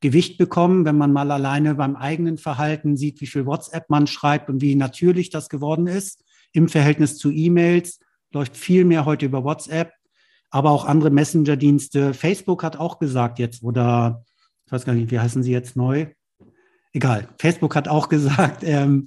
Gewicht 0.00 0.38
bekommen, 0.38 0.84
wenn 0.84 0.96
man 0.96 1.12
mal 1.12 1.30
alleine 1.30 1.74
beim 1.74 1.94
eigenen 1.94 2.38
Verhalten 2.38 2.96
sieht, 2.96 3.20
wie 3.20 3.26
viel 3.26 3.46
WhatsApp 3.46 3.90
man 3.90 4.06
schreibt 4.06 4.48
und 4.48 4.62
wie 4.62 4.74
natürlich 4.74 5.30
das 5.30 5.48
geworden 5.48 5.86
ist 5.86 6.24
im 6.52 6.68
Verhältnis 6.68 7.18
zu 7.18 7.30
E-Mails. 7.30 8.00
Läuft 8.32 8.56
viel 8.56 8.84
mehr 8.84 9.04
heute 9.04 9.26
über 9.26 9.44
WhatsApp, 9.44 9.92
aber 10.50 10.70
auch 10.70 10.84
andere 10.84 11.10
Messenger-Dienste. 11.10 12.14
Facebook 12.14 12.62
hat 12.62 12.76
auch 12.76 12.98
gesagt 12.98 13.38
jetzt, 13.38 13.62
oder 13.62 14.24
ich 14.66 14.72
weiß 14.72 14.84
gar 14.84 14.94
nicht, 14.94 15.10
wie 15.10 15.20
heißen 15.20 15.42
sie 15.42 15.52
jetzt 15.52 15.76
neu? 15.76 16.06
Egal. 16.92 17.28
Facebook 17.38 17.76
hat 17.76 17.88
auch 17.88 18.08
gesagt, 18.10 18.62
ähm, 18.64 19.04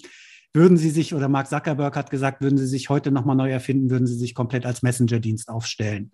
würden 0.53 0.77
Sie 0.77 0.91
sich, 0.91 1.15
oder 1.15 1.27
Mark 1.27 1.49
Zuckerberg 1.49 1.95
hat 1.95 2.11
gesagt, 2.11 2.41
würden 2.41 2.57
Sie 2.57 2.67
sich 2.67 2.89
heute 2.89 3.11
nochmal 3.11 3.35
neu 3.35 3.49
erfinden, 3.49 3.89
würden 3.89 4.05
Sie 4.05 4.15
sich 4.15 4.35
komplett 4.35 4.65
als 4.65 4.83
Messenger-Dienst 4.83 5.49
aufstellen. 5.49 6.11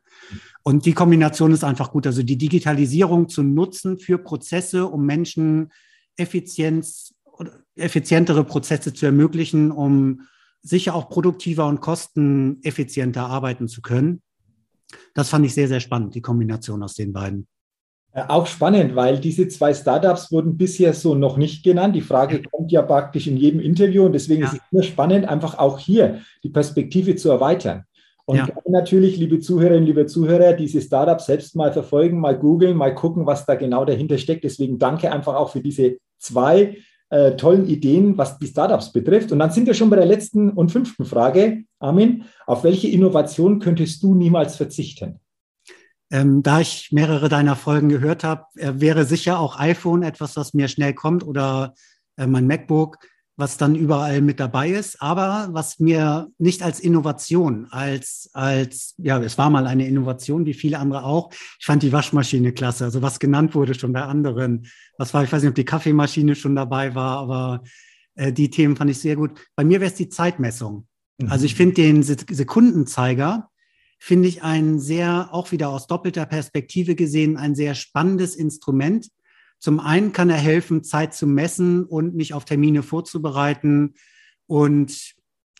Und 0.64 0.86
die 0.86 0.94
Kombination 0.94 1.52
ist 1.52 1.66
einfach 1.66 1.92
gut. 1.92 2.08
Also 2.08 2.24
die 2.24 2.38
Digitalisierung 2.38 3.28
zu 3.28 3.44
nutzen 3.44 4.00
für 4.00 4.18
Prozesse, 4.18 4.88
um 4.88 5.06
Menschen 5.06 5.72
Effizienz, 6.16 7.14
effizientere 7.76 8.44
Prozesse 8.46 8.94
zu 8.94 9.06
ermöglichen, 9.06 9.72
um 9.72 10.22
sicher 10.62 10.96
auch 10.96 11.10
produktiver 11.10 11.68
und 11.68 11.82
kosteneffizienter 11.82 13.26
arbeiten 13.26 13.68
zu 13.68 13.82
können. 13.82 14.22
Das 15.14 15.30
fand 15.30 15.46
ich 15.46 15.54
sehr, 15.54 15.68
sehr 15.68 15.80
spannend, 15.80 16.16
die 16.16 16.22
Kombination 16.22 16.82
aus 16.84 16.96
den 16.96 17.14
beiden. 17.14 17.48
Äh, 18.12 18.24
auch 18.28 18.48
spannend, 18.48 18.96
weil 18.96 19.20
diese 19.20 19.48
zwei 19.48 19.74
Startups 19.74 20.32
wurden 20.32 20.58
bisher 20.58 20.94
so 20.94 21.14
noch 21.14 21.38
nicht 21.38 21.64
genannt. 21.64 21.96
Die 21.96 22.02
Frage 22.02 22.42
kommt 22.42 22.72
ja 22.72 22.82
praktisch 22.82 23.28
in 23.28 23.38
jedem 23.38 23.60
Interview 23.60 24.06
und 24.06 24.14
deswegen 24.14 24.42
ja. 24.42 24.48
ist 24.48 24.54
es 24.54 24.60
immer 24.72 24.84
spannend, 24.84 25.28
einfach 25.28 25.58
auch 25.60 25.78
hier 25.78 26.22
die 26.44 26.50
Perspektive 26.50 27.16
zu 27.16 27.30
erweitern. 27.30 27.84
Und 28.26 28.38
ja. 28.38 28.48
natürlich, 28.68 29.18
liebe 29.18 29.40
Zuhörerinnen, 29.40 29.86
liebe 29.86 30.06
Zuhörer, 30.06 30.54
diese 30.54 30.82
Startups 30.82 31.26
selbst 31.26 31.56
mal 31.56 31.74
verfolgen, 31.74 32.20
mal 32.20 32.38
googeln, 32.38 32.78
mal 32.78 32.94
gucken, 32.94 33.26
was 33.26 33.46
da 33.46 33.56
genau 33.56 33.86
dahinter 33.86 34.20
steckt. 34.20 34.44
Deswegen 34.44 34.78
danke 34.78 35.12
einfach 35.12 35.36
auch 35.36 35.50
für 35.50 35.62
diese 35.62 35.98
zwei 36.20 36.78
äh, 37.10 37.36
tollen 37.36 37.68
Ideen, 37.68 38.18
was 38.18 38.38
die 38.38 38.46
Startups 38.46 38.92
betrifft. 38.92 39.32
Und 39.32 39.40
dann 39.40 39.50
sind 39.50 39.66
wir 39.66 39.74
schon 39.74 39.90
bei 39.90 39.96
der 39.96 40.06
letzten 40.06 40.52
und 40.52 40.72
fünften 40.72 41.06
Frage. 41.06 41.64
Armin, 41.80 42.24
auf 42.46 42.64
welche 42.64 42.88
Innovation 42.88 43.60
könntest 43.60 44.04
du 44.04 44.14
niemals 44.14 44.56
verzichten? 44.56 45.20
Ähm, 46.12 46.42
da 46.42 46.60
ich 46.60 46.92
mehrere 46.92 47.30
deiner 47.30 47.56
Folgen 47.56 47.90
gehört 47.90 48.24
habe, 48.24 48.46
äh, 48.56 48.74
wäre 48.76 49.06
sicher 49.06 49.40
auch 49.40 49.60
iPhone 49.60 50.04
etwas, 50.04 50.36
was 50.36 50.54
mir 50.54 50.68
schnell 50.68 50.94
kommt 50.94 51.24
oder 51.24 51.76
äh, 52.18 52.26
mein 52.26 52.48
MacBook, 52.48 52.98
was 53.40 53.58
dann 53.58 53.76
überall 53.76 54.22
mit 54.22 54.40
dabei 54.40 54.70
ist, 54.70 55.02
aber 55.02 55.48
was 55.52 55.80
mir 55.80 56.28
nicht 56.40 56.62
als 56.62 56.82
Innovation, 56.82 57.68
als, 57.72 58.30
als, 58.34 58.96
ja, 58.98 59.18
es 59.20 59.38
war 59.38 59.50
mal 59.50 59.66
eine 59.66 59.88
Innovation, 59.88 60.46
wie 60.46 60.54
viele 60.54 60.78
andere 60.78 61.06
auch. 61.06 61.32
Ich 61.58 61.66
fand 61.66 61.82
die 61.82 61.94
Waschmaschine 61.94 62.52
klasse, 62.52 62.84
also 62.84 63.02
was 63.02 63.20
genannt 63.20 63.56
wurde 63.56 63.76
schon 63.76 63.94
bei 63.94 64.02
anderen. 64.02 64.68
Was 64.98 65.14
war, 65.14 65.24
ich 65.24 65.32
weiß 65.32 65.42
nicht, 65.42 65.50
ob 65.50 65.56
die 65.56 65.64
Kaffeemaschine 65.64 66.36
schon 66.36 66.56
dabei 66.56 66.96
war, 66.96 67.20
aber 67.20 67.64
äh, 68.16 68.34
die 68.34 68.50
Themen 68.50 68.76
fand 68.76 68.92
ich 68.92 69.00
sehr 69.00 69.16
gut. 69.16 69.40
Bei 69.56 69.64
mir 69.64 69.80
wäre 69.80 69.90
es 69.90 69.98
die 69.98 70.10
Zeitmessung. 70.10 70.88
Mhm. 71.18 71.32
Also 71.32 71.46
ich 71.46 71.56
finde 71.56 71.76
den 71.76 72.04
Sekundenzeiger, 72.04 73.50
finde 74.00 74.30
ich 74.30 74.42
ein 74.44 74.80
sehr, 74.80 75.30
auch 75.34 75.52
wieder 75.52 75.70
aus 75.70 75.86
doppelter 75.86 76.26
Perspektive 76.26 76.96
gesehen, 76.96 77.38
ein 77.38 77.54
sehr 77.54 77.76
spannendes 77.76 78.36
Instrument. 78.36 79.10
Zum 79.60 79.82
einen 79.82 80.14
kann 80.14 80.30
er 80.30 80.38
helfen, 80.38 80.84
Zeit 80.84 81.14
zu 81.14 81.28
messen 81.28 81.84
und 81.84 82.16
mich 82.16 82.34
auf 82.34 82.46
Termine 82.46 82.82
vorzubereiten 82.82 83.96
und 84.48 85.16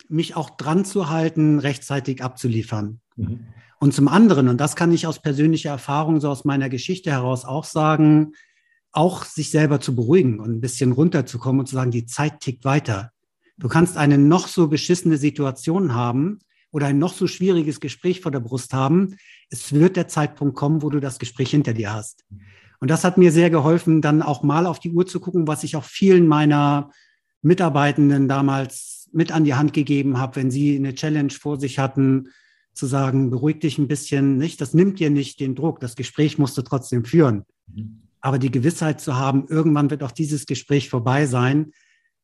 mich 0.08 0.34
auch 0.36 0.50
dran 0.50 0.86
zu 0.86 1.10
halten, 1.10 1.58
rechtzeitig 1.58 2.24
abzuliefern. 2.24 3.00
Mhm. 3.16 3.46
Und 3.78 3.94
zum 3.94 4.08
anderen, 4.08 4.48
und 4.48 4.58
das 4.58 4.74
kann 4.74 4.92
ich 4.92 5.06
aus 5.06 5.22
persönlicher 5.22 5.70
Erfahrung, 5.70 6.20
so 6.20 6.28
aus 6.28 6.44
meiner 6.44 6.68
Geschichte 6.68 7.10
heraus 7.10 7.44
auch 7.44 7.64
sagen, 7.64 8.32
auch 8.92 9.24
sich 9.24 9.50
selber 9.50 9.80
zu 9.80 9.94
beruhigen 9.94 10.40
und 10.40 10.50
ein 10.50 10.60
bisschen 10.60 10.92
runterzukommen 10.92 11.60
und 11.60 11.66
zu 11.66 11.76
sagen, 11.76 11.90
die 11.90 12.06
Zeit 12.06 12.40
tickt 12.40 12.64
weiter. 12.64 13.12
Du 13.58 13.68
kannst 13.68 13.96
eine 13.96 14.18
noch 14.18 14.48
so 14.48 14.68
beschissene 14.68 15.18
Situation 15.18 15.94
haben, 15.94 16.40
oder 16.72 16.86
ein 16.86 16.98
noch 16.98 17.12
so 17.12 17.26
schwieriges 17.26 17.80
Gespräch 17.80 18.20
vor 18.20 18.30
der 18.30 18.40
Brust 18.40 18.72
haben, 18.72 19.16
es 19.50 19.72
wird 19.72 19.96
der 19.96 20.08
Zeitpunkt 20.08 20.56
kommen, 20.56 20.82
wo 20.82 20.90
du 20.90 21.00
das 21.00 21.18
Gespräch 21.18 21.50
hinter 21.50 21.72
dir 21.72 21.92
hast. 21.92 22.24
Und 22.80 22.90
das 22.90 23.04
hat 23.04 23.18
mir 23.18 23.32
sehr 23.32 23.50
geholfen, 23.50 24.00
dann 24.00 24.22
auch 24.22 24.42
mal 24.42 24.66
auf 24.66 24.80
die 24.80 24.90
Uhr 24.90 25.06
zu 25.06 25.20
gucken, 25.20 25.46
was 25.46 25.64
ich 25.64 25.76
auch 25.76 25.84
vielen 25.84 26.26
meiner 26.26 26.90
Mitarbeitenden 27.42 28.28
damals 28.28 29.08
mit 29.12 29.32
an 29.32 29.44
die 29.44 29.54
Hand 29.54 29.72
gegeben 29.72 30.18
habe, 30.18 30.36
wenn 30.36 30.50
sie 30.50 30.76
eine 30.76 30.94
Challenge 30.94 31.30
vor 31.30 31.58
sich 31.58 31.78
hatten, 31.78 32.28
zu 32.72 32.86
sagen, 32.86 33.30
beruhig 33.30 33.58
dich 33.58 33.78
ein 33.78 33.88
bisschen, 33.88 34.38
nicht? 34.38 34.60
Das 34.60 34.74
nimmt 34.74 35.00
dir 35.00 35.10
nicht 35.10 35.40
den 35.40 35.54
Druck. 35.54 35.80
Das 35.80 35.96
Gespräch 35.96 36.38
musst 36.38 36.56
du 36.56 36.62
trotzdem 36.62 37.04
führen. 37.04 37.44
Aber 38.20 38.38
die 38.38 38.50
Gewissheit 38.50 39.00
zu 39.00 39.16
haben, 39.16 39.46
irgendwann 39.48 39.90
wird 39.90 40.02
auch 40.02 40.12
dieses 40.12 40.46
Gespräch 40.46 40.88
vorbei 40.88 41.26
sein, 41.26 41.72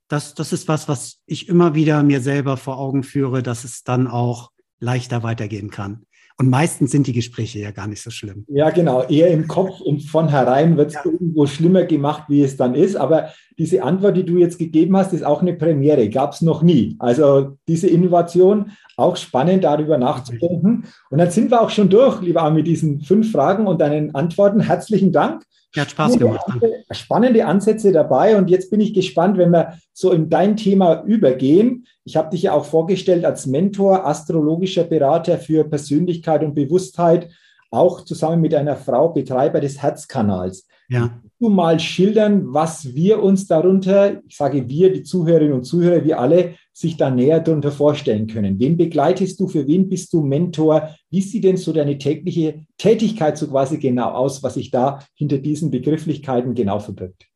das, 0.09 0.35
das 0.35 0.53
ist 0.53 0.69
was, 0.69 0.89
was 0.89 1.19
ich 1.27 1.49
immer 1.49 1.75
wieder 1.75 2.03
mir 2.03 2.21
selber 2.21 2.57
vor 2.57 2.79
Augen 2.79 3.03
führe, 3.03 3.43
dass 3.43 3.65
es 3.65 3.85
dann 3.85 4.07
auch 4.07 4.51
leichter 4.79 5.23
weitergehen 5.23 5.71
kann. 5.71 6.07
Und 6.39 6.51
meistens 6.51 6.91
sind 6.91 7.07
die 7.07 7.15
Gespräche 7.15 7.61
ja 7.61 7.71
gar 7.71 7.87
nicht 7.87 8.03
so 8.03 8.11
schlimm. 8.11 8.45
Ja, 8.49 8.69
genau. 8.69 9.05
Eher 9.05 9.31
im 9.31 9.49
Kopf 9.49 9.81
und 9.81 10.03
von 10.03 10.29
herein 10.29 10.77
wird 10.77 10.89
es 10.89 10.95
ja. 10.95 11.01
irgendwo 11.07 11.47
schlimmer 11.47 11.85
gemacht, 11.85 12.25
wie 12.29 12.43
es 12.43 12.59
dann 12.59 12.75
ist. 12.75 12.95
Aber 12.95 13.31
diese 13.59 13.83
Antwort, 13.83 14.19
die 14.19 14.25
du 14.25 14.37
jetzt 14.37 14.59
gegeben 14.59 14.95
hast, 14.99 15.15
ist 15.15 15.25
auch 15.25 15.41
eine 15.41 15.55
Premiere. 15.55 16.11
Gab 16.11 16.35
es 16.35 16.43
noch 16.43 16.63
nie. 16.63 16.95
Also 16.99 17.57
diese 17.67 17.89
Innovation, 17.89 18.73
auch 18.99 19.17
spannend, 19.17 19.65
darüber 19.65 19.97
nachzudenken. 19.97 20.85
Und 21.09 21.19
dann 21.19 21.31
sind 21.31 21.51
wir 21.51 21.63
auch 21.63 21.71
schon 21.71 21.89
durch, 21.89 22.21
lieber 22.21 22.43
Armin, 22.43 22.57
mit 22.57 22.67
diesen 22.67 23.01
fünf 23.01 23.33
Fragen 23.33 23.67
und 23.67 23.81
deinen 23.81 24.15
Antworten. 24.15 24.61
Herzlichen 24.61 25.13
Dank. 25.13 25.43
Ja, 25.77 25.83
hat 25.83 25.91
Spaß 25.91 26.19
gemacht. 26.19 26.47
Spannende 26.91 27.45
Ansätze 27.45 27.93
dabei 27.93 28.37
und 28.37 28.49
jetzt 28.49 28.71
bin 28.71 28.81
ich 28.81 28.95
gespannt, 28.95 29.37
wenn 29.37 29.51
wir 29.51 29.79
so 29.93 30.11
in 30.11 30.31
dein 30.31 30.57
Thema 30.57 31.03
übergehen. 31.03 31.87
Ich 32.05 32.17
habe 32.17 32.31
dich 32.31 32.43
ja 32.43 32.53
auch 32.53 32.65
vorgestellt 32.65 33.27
als 33.27 33.45
Mentor, 33.45 34.07
astrologischer 34.07 34.85
Berater 34.85 35.37
für 35.39 35.65
Persönlichkeit 35.65 36.43
und 36.43 36.55
Bewusstheit, 36.55 37.29
auch 37.71 38.05
zusammen 38.07 38.41
mit 38.41 38.55
einer 38.55 38.77
Frau 38.77 39.11
Betreiber 39.11 39.61
des 39.61 39.83
Herzkanals. 39.83 40.67
Ja. 40.89 41.21
Du 41.39 41.51
mal 41.51 41.79
schildern, 41.79 42.55
was 42.55 42.95
wir 42.95 43.23
uns 43.23 43.47
darunter, 43.47 44.23
ich 44.27 44.37
sage 44.37 44.69
wir, 44.69 44.91
die 44.91 45.03
Zuhörerinnen 45.03 45.53
und 45.53 45.65
Zuhörer, 45.65 46.03
wir 46.03 46.19
alle, 46.19 46.55
sich 46.73 46.97
da 46.97 47.11
näher 47.11 47.41
darunter 47.41 47.71
vorstellen 47.71 48.27
können. 48.27 48.59
Wen 48.59 48.79
begleitest 48.79 49.39
du? 49.39 49.47
Für 49.47 49.67
wen 49.67 49.89
bist 49.89 50.13
du 50.15 50.23
Mentor? 50.23 50.95
Wie 51.11 51.21
sieht 51.21 51.45
denn 51.45 51.59
so 51.59 51.75
deine 51.75 51.99
tägliche 51.99 52.65
Tätigkeit 52.79 53.37
so 53.37 53.49
quasi 53.49 53.77
genau 53.79 54.11
aus, 54.13 54.43
was 54.43 54.55
sich 54.55 54.71
da 54.71 55.03
hinter 55.15 55.39
diesen 55.39 55.71
Begrifflichkeiten 55.71 56.55
genau 56.55 56.81
verbirgt? 56.81 57.27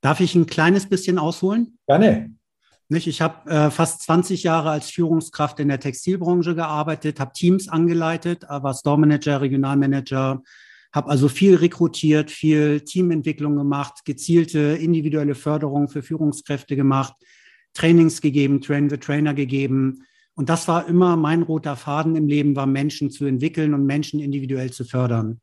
Darf 0.00 0.20
ich 0.20 0.34
ein 0.34 0.46
kleines 0.46 0.88
bisschen 0.88 1.18
ausholen? 1.18 1.78
Gerne. 1.88 2.34
Nicht? 2.88 3.06
Ich 3.06 3.20
habe 3.20 3.48
äh, 3.50 3.70
fast 3.70 4.02
20 4.02 4.42
Jahre 4.42 4.70
als 4.70 4.90
Führungskraft 4.90 5.60
in 5.60 5.68
der 5.68 5.78
Textilbranche 5.80 6.54
gearbeitet, 6.54 7.20
habe 7.20 7.32
Teams 7.32 7.68
angeleitet, 7.68 8.44
war 8.48 8.74
Store 8.74 8.98
Manager, 8.98 9.40
Regionalmanager, 9.40 10.42
habe 10.92 11.08
also 11.08 11.28
viel 11.28 11.54
rekrutiert, 11.56 12.30
viel 12.30 12.80
Teamentwicklung 12.80 13.56
gemacht, 13.56 14.04
gezielte 14.04 14.58
individuelle 14.58 15.34
Förderung 15.34 15.88
für 15.88 16.02
Führungskräfte 16.02 16.76
gemacht, 16.76 17.14
Trainings 17.74 18.20
gegeben, 18.20 18.60
Train 18.60 18.90
the 18.90 18.96
Trainer 18.96 19.34
gegeben. 19.34 20.04
Und 20.34 20.48
das 20.48 20.66
war 20.68 20.88
immer 20.88 21.16
mein 21.16 21.42
roter 21.42 21.76
Faden 21.76 22.16
im 22.16 22.26
Leben, 22.26 22.56
war 22.56 22.66
Menschen 22.66 23.10
zu 23.10 23.24
entwickeln 23.26 23.74
und 23.74 23.86
Menschen 23.86 24.20
individuell 24.20 24.72
zu 24.72 24.84
fördern. 24.84 25.40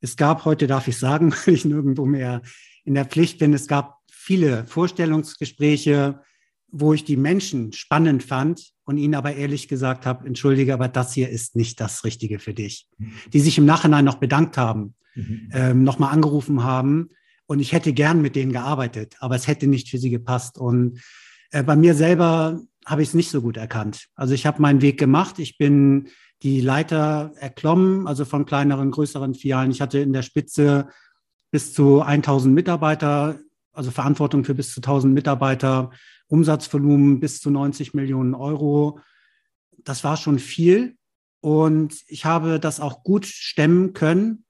Es 0.00 0.16
gab 0.16 0.44
heute, 0.44 0.66
darf 0.66 0.88
ich 0.88 0.98
sagen, 0.98 1.32
weil 1.46 1.54
ich 1.54 1.64
nirgendwo 1.64 2.04
mehr 2.04 2.42
in 2.84 2.94
der 2.94 3.04
Pflicht 3.04 3.38
bin, 3.38 3.54
es 3.54 3.68
gab 3.68 4.00
viele 4.10 4.66
Vorstellungsgespräche, 4.66 6.20
wo 6.72 6.94
ich 6.94 7.04
die 7.04 7.18
Menschen 7.18 7.72
spannend 7.72 8.22
fand 8.22 8.72
und 8.84 8.96
ihnen 8.96 9.14
aber 9.14 9.34
ehrlich 9.34 9.68
gesagt 9.68 10.06
habe, 10.06 10.26
entschuldige, 10.26 10.74
aber 10.74 10.88
das 10.88 11.12
hier 11.12 11.28
ist 11.28 11.54
nicht 11.54 11.80
das 11.80 12.04
Richtige 12.04 12.38
für 12.38 12.54
dich. 12.54 12.88
Die 13.32 13.40
sich 13.40 13.58
im 13.58 13.66
Nachhinein 13.66 14.04
noch 14.04 14.16
bedankt 14.16 14.56
haben, 14.56 14.94
mhm. 15.14 15.50
ähm, 15.52 15.84
nochmal 15.84 16.12
angerufen 16.12 16.64
haben 16.64 17.10
und 17.46 17.60
ich 17.60 17.72
hätte 17.72 17.92
gern 17.92 18.22
mit 18.22 18.34
denen 18.34 18.52
gearbeitet, 18.52 19.16
aber 19.20 19.36
es 19.36 19.46
hätte 19.46 19.66
nicht 19.66 19.90
für 19.90 19.98
sie 19.98 20.10
gepasst. 20.10 20.56
Und 20.56 21.00
äh, 21.50 21.62
bei 21.62 21.76
mir 21.76 21.94
selber 21.94 22.60
habe 22.86 23.02
ich 23.02 23.08
es 23.08 23.14
nicht 23.14 23.30
so 23.30 23.42
gut 23.42 23.58
erkannt. 23.58 24.08
Also 24.14 24.32
ich 24.32 24.46
habe 24.46 24.62
meinen 24.62 24.80
Weg 24.80 24.98
gemacht, 24.98 25.38
ich 25.38 25.58
bin 25.58 26.08
die 26.42 26.60
Leiter 26.60 27.32
erklommen, 27.36 28.06
also 28.06 28.24
von 28.24 28.46
kleineren, 28.46 28.90
größeren 28.90 29.34
Filialen. 29.34 29.70
Ich 29.70 29.80
hatte 29.80 29.98
in 29.98 30.12
der 30.12 30.22
Spitze 30.22 30.88
bis 31.50 31.74
zu 31.74 32.00
1000 32.00 32.52
Mitarbeiter, 32.52 33.38
also 33.72 33.90
Verantwortung 33.90 34.44
für 34.44 34.54
bis 34.54 34.72
zu 34.72 34.80
1000 34.80 35.14
Mitarbeiter, 35.14 35.90
Umsatzvolumen 36.32 37.20
bis 37.20 37.40
zu 37.40 37.50
90 37.50 37.92
Millionen 37.92 38.34
Euro. 38.34 39.00
Das 39.84 40.02
war 40.02 40.16
schon 40.16 40.38
viel 40.38 40.96
und 41.40 41.94
ich 42.06 42.24
habe 42.24 42.58
das 42.58 42.80
auch 42.80 43.04
gut 43.04 43.26
stemmen 43.26 43.92
können. 43.92 44.46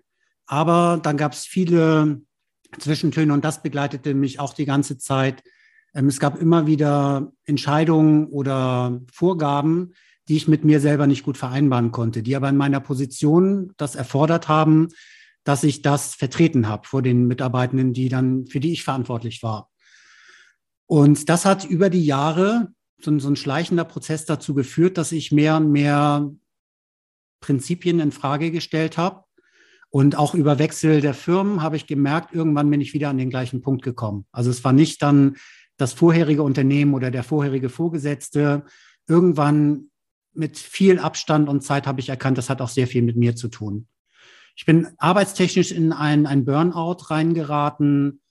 Aber 0.47 1.01
dann 1.03 1.17
gab 1.17 1.33
es 1.33 1.45
viele 1.45 2.21
Zwischentöne 2.79 3.33
und 3.33 3.45
das 3.45 3.63
begleitete 3.63 4.15
mich 4.15 4.39
auch 4.39 4.55
die 4.55 4.65
ganze 4.65 4.97
Zeit. 4.97 5.43
Ähm, 5.93 6.07
es 6.07 6.21
gab 6.21 6.41
immer 6.41 6.69
wieder 6.69 7.33
Entscheidungen 7.47 8.27
oder 8.27 9.01
Vorgaben, 9.13 9.95
die 10.29 10.37
ich 10.37 10.47
mit 10.47 10.65
mir 10.65 10.79
selber 10.79 11.09
nicht 11.09 11.25
gut 11.25 11.37
vereinbaren 11.37 11.91
konnte, 11.91 12.23
die 12.23 12.37
aber 12.37 12.49
in 12.49 12.57
meiner 12.57 12.81
Position 12.81 13.73
das 13.77 13.97
erfordert 13.97 14.47
haben, 14.47 14.89
dass 15.43 15.65
ich 15.65 15.83
das 15.83 16.15
vertreten 16.15 16.69
habe 16.69 16.87
vor 16.87 17.03
den 17.03 17.27
Mitarbeitenden, 17.27 17.93
die 17.93 18.09
dann, 18.09 18.47
für 18.47 18.61
die 18.61 18.73
ich 18.73 18.85
verantwortlich 18.85 19.43
war. 19.43 19.72
Und 20.87 21.29
das 21.29 21.45
hat 21.45 21.65
über 21.65 21.91
die 21.91 22.05
Jahre 22.05 22.73
so, 23.01 23.19
so 23.19 23.29
ein 23.29 23.37
schleichender 23.37 23.85
Prozess 23.85 24.25
dazu 24.25 24.55
geführt, 24.55 24.99
dass 24.99 25.13
ich 25.13 25.33
mehr 25.33 25.57
und 25.57 25.71
mehr 25.73 26.31
Prinzipien 27.41 28.01
in 28.01 28.13
Frage 28.13 28.51
gestellt 28.51 28.97
habe. 28.97 29.25
Und 29.91 30.17
auch 30.17 30.35
über 30.35 30.59
Wechsel 30.59 31.03
der 31.03 31.13
Firmen 31.13 31.63
habe 31.63 31.77
ich 31.77 31.87
gemerkt, 31.87 32.35
irgendwann 32.35 32.71
bin 32.71 32.81
ich 32.81 32.95
wieder 32.95 33.11
an 33.11 33.19
den 33.19 33.29
gleichen 33.29 33.61
Punkt 33.61 33.83
gekommen. 33.83 34.25
Also 34.33 34.49
es 34.49 34.65
war 34.65 34.73
nicht 34.73 35.03
dann 35.03 35.37
das 35.77 35.93
vorherige 35.93 36.43
Unternehmen 36.43 36.95
oder 36.95 37.11
der 37.11 37.23
vorherige 37.23 37.69
Vorgesetzte. 37.69 38.65
Irgendwann 39.07 39.91
mit 40.33 40.57
viel 40.57 40.99
Abstand 40.99 41.51
und 41.51 41.63
Zeit 41.63 41.87
habe 41.87 42.01
ich 42.01 42.09
erkannt, 42.09 42.39
das 42.39 42.49
hat 42.49 42.63
auch 42.63 42.71
sehr 42.71 42.87
viel 42.87 43.03
mit 43.03 43.17
mir 43.17 43.37
zu 43.37 43.49
tun. 43.49 43.87
Ich 44.57 44.65
bin 44.65 44.89
arbeitstechnisch 44.97 45.73
in 45.73 45.93
ein, 45.93 46.27
ein 46.27 46.47
Burnout 46.47 47.11
reingeraten 47.11 48.22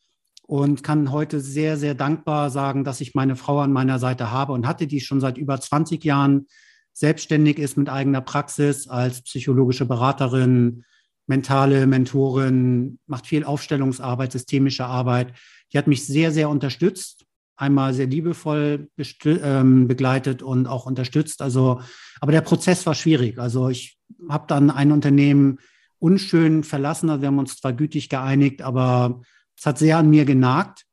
und 0.52 0.84
kann 0.84 1.14
heute 1.14 1.40
sehr, 1.40 1.78
sehr 1.78 1.96
dankbar 1.96 2.50
sagen, 2.50 2.84
dass 2.84 3.00
ich 3.00 3.16
meine 3.16 3.38
Frau 3.38 3.62
an 3.62 3.72
meiner 3.72 4.00
Seite 4.00 4.32
habe 4.32 4.52
und 4.52 4.68
hatte, 4.68 4.86
die 4.86 5.00
schon 5.00 5.22
seit 5.22 5.38
über 5.38 5.58
20 5.58 6.04
Jahren 6.04 6.48
selbstständig 6.92 7.58
ist 7.58 7.78
mit 7.78 7.88
eigener 7.88 8.20
Praxis 8.20 8.90
als 8.90 9.22
psychologische 9.22 9.86
Beraterin, 9.86 10.84
mentale 11.26 11.88
Mentorin, 11.88 13.00
macht 13.08 13.28
viel 13.28 13.46
Aufstellungsarbeit, 13.46 14.34
systemische 14.34 14.84
Arbeit. 14.84 15.32
Die 15.72 15.78
hat 15.78 15.88
mich 15.88 16.06
sehr, 16.06 16.34
sehr 16.34 16.50
unterstützt 16.50 17.26
einmal 17.56 17.94
sehr 17.94 18.08
liebevoll 18.08 18.90
ähm, 19.24 19.88
begleitet 19.88 20.42
und 20.42 20.68
auch 20.68 20.86
unterstützt. 20.86 21.42
Also, 21.42 21.80
aber 22.20 22.34
der 22.34 22.42
Prozess 22.42 22.86
war 22.86 22.96
schwierig. 22.96 23.38
Also 23.38 23.70
ich 23.70 24.00
habe 24.28 24.48
dann 24.48 24.70
ein 24.70 24.92
Unternehmen 24.92 25.60
unschön 26.00 26.66
verlassen. 26.66 27.10
Also 27.10 27.22
wir 27.22 27.28
haben 27.28 27.40
uns 27.40 27.58
zwar 27.58 27.72
gütig 27.72 28.10
geeinigt, 28.10 28.64
aber 28.64 29.22
es 29.58 29.66
hat 29.66 29.78
sehr 29.78 29.98
an 29.98 30.10
mir 30.10 30.26
genagt. 30.26 30.86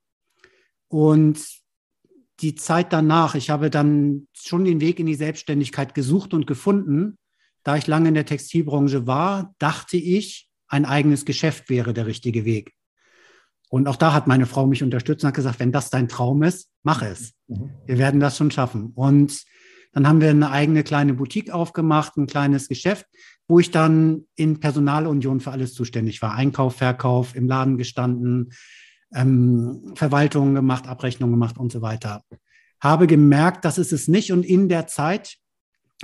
Und 0.88 1.40
die 2.40 2.54
Zeit 2.54 2.92
danach, 2.92 3.34
ich 3.34 3.50
habe 3.50 3.70
dann 3.70 4.28
schon 4.32 4.64
den 4.64 4.80
Weg 4.80 5.00
in 5.00 5.06
die 5.06 5.14
Selbstständigkeit 5.14 5.94
gesucht 5.94 6.34
und 6.34 6.46
gefunden. 6.46 7.18
Da 7.64 7.76
ich 7.76 7.86
lange 7.86 8.08
in 8.08 8.14
der 8.14 8.26
Textilbranche 8.26 9.06
war, 9.06 9.54
dachte 9.58 9.96
ich, 9.96 10.48
ein 10.68 10.84
eigenes 10.84 11.24
Geschäft 11.24 11.68
wäre 11.68 11.92
der 11.92 12.06
richtige 12.06 12.44
Weg. 12.44 12.72
Und 13.70 13.86
auch 13.86 13.96
da 13.96 14.14
hat 14.14 14.26
meine 14.26 14.46
Frau 14.46 14.66
mich 14.66 14.82
unterstützt 14.82 15.24
und 15.24 15.28
hat 15.28 15.34
gesagt, 15.34 15.60
wenn 15.60 15.72
das 15.72 15.90
dein 15.90 16.08
Traum 16.08 16.42
ist, 16.42 16.70
mach 16.82 17.02
es. 17.02 17.34
Mhm. 17.48 17.70
Wir 17.86 17.98
werden 17.98 18.20
das 18.20 18.36
schon 18.36 18.50
schaffen. 18.50 18.92
Und 18.94 19.44
dann 19.92 20.06
haben 20.06 20.20
wir 20.20 20.30
eine 20.30 20.50
eigene 20.50 20.84
kleine 20.84 21.14
Boutique 21.14 21.50
aufgemacht, 21.50 22.16
ein 22.16 22.26
kleines 22.26 22.68
Geschäft, 22.68 23.06
wo 23.48 23.58
ich 23.58 23.70
dann 23.70 24.26
in 24.36 24.60
Personalunion 24.60 25.40
für 25.40 25.50
alles 25.50 25.74
zuständig 25.74 26.20
war. 26.20 26.34
Einkauf, 26.34 26.76
Verkauf, 26.76 27.34
im 27.34 27.48
Laden 27.48 27.78
gestanden, 27.78 28.52
ähm, 29.14 29.92
Verwaltung 29.94 30.54
gemacht, 30.54 30.86
Abrechnung 30.86 31.30
gemacht 31.30 31.56
und 31.58 31.72
so 31.72 31.80
weiter. 31.80 32.22
Habe 32.78 33.06
gemerkt, 33.06 33.64
das 33.64 33.78
ist 33.78 33.92
es 33.92 34.06
nicht. 34.06 34.32
Und 34.32 34.44
in 34.44 34.68
der 34.68 34.86
Zeit 34.86 35.38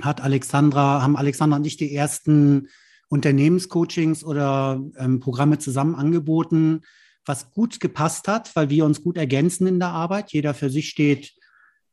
hat 0.01 0.21
Alexandra, 0.21 1.03
haben 1.03 1.15
Alexandra 1.15 1.57
und 1.57 1.67
ich 1.67 1.77
die 1.77 1.93
ersten 1.93 2.67
Unternehmenscoachings 3.09 4.23
oder 4.23 4.81
ähm, 4.97 5.19
Programme 5.19 5.59
zusammen 5.59 5.93
angeboten, 5.93 6.81
was 7.25 7.51
gut 7.51 7.79
gepasst 7.79 8.27
hat, 8.27 8.55
weil 8.55 8.69
wir 8.71 8.85
uns 8.85 9.03
gut 9.03 9.17
ergänzen 9.17 9.67
in 9.67 9.79
der 9.79 9.89
Arbeit. 9.89 10.31
Jeder 10.31 10.55
für 10.55 10.71
sich 10.71 10.89
steht 10.89 11.33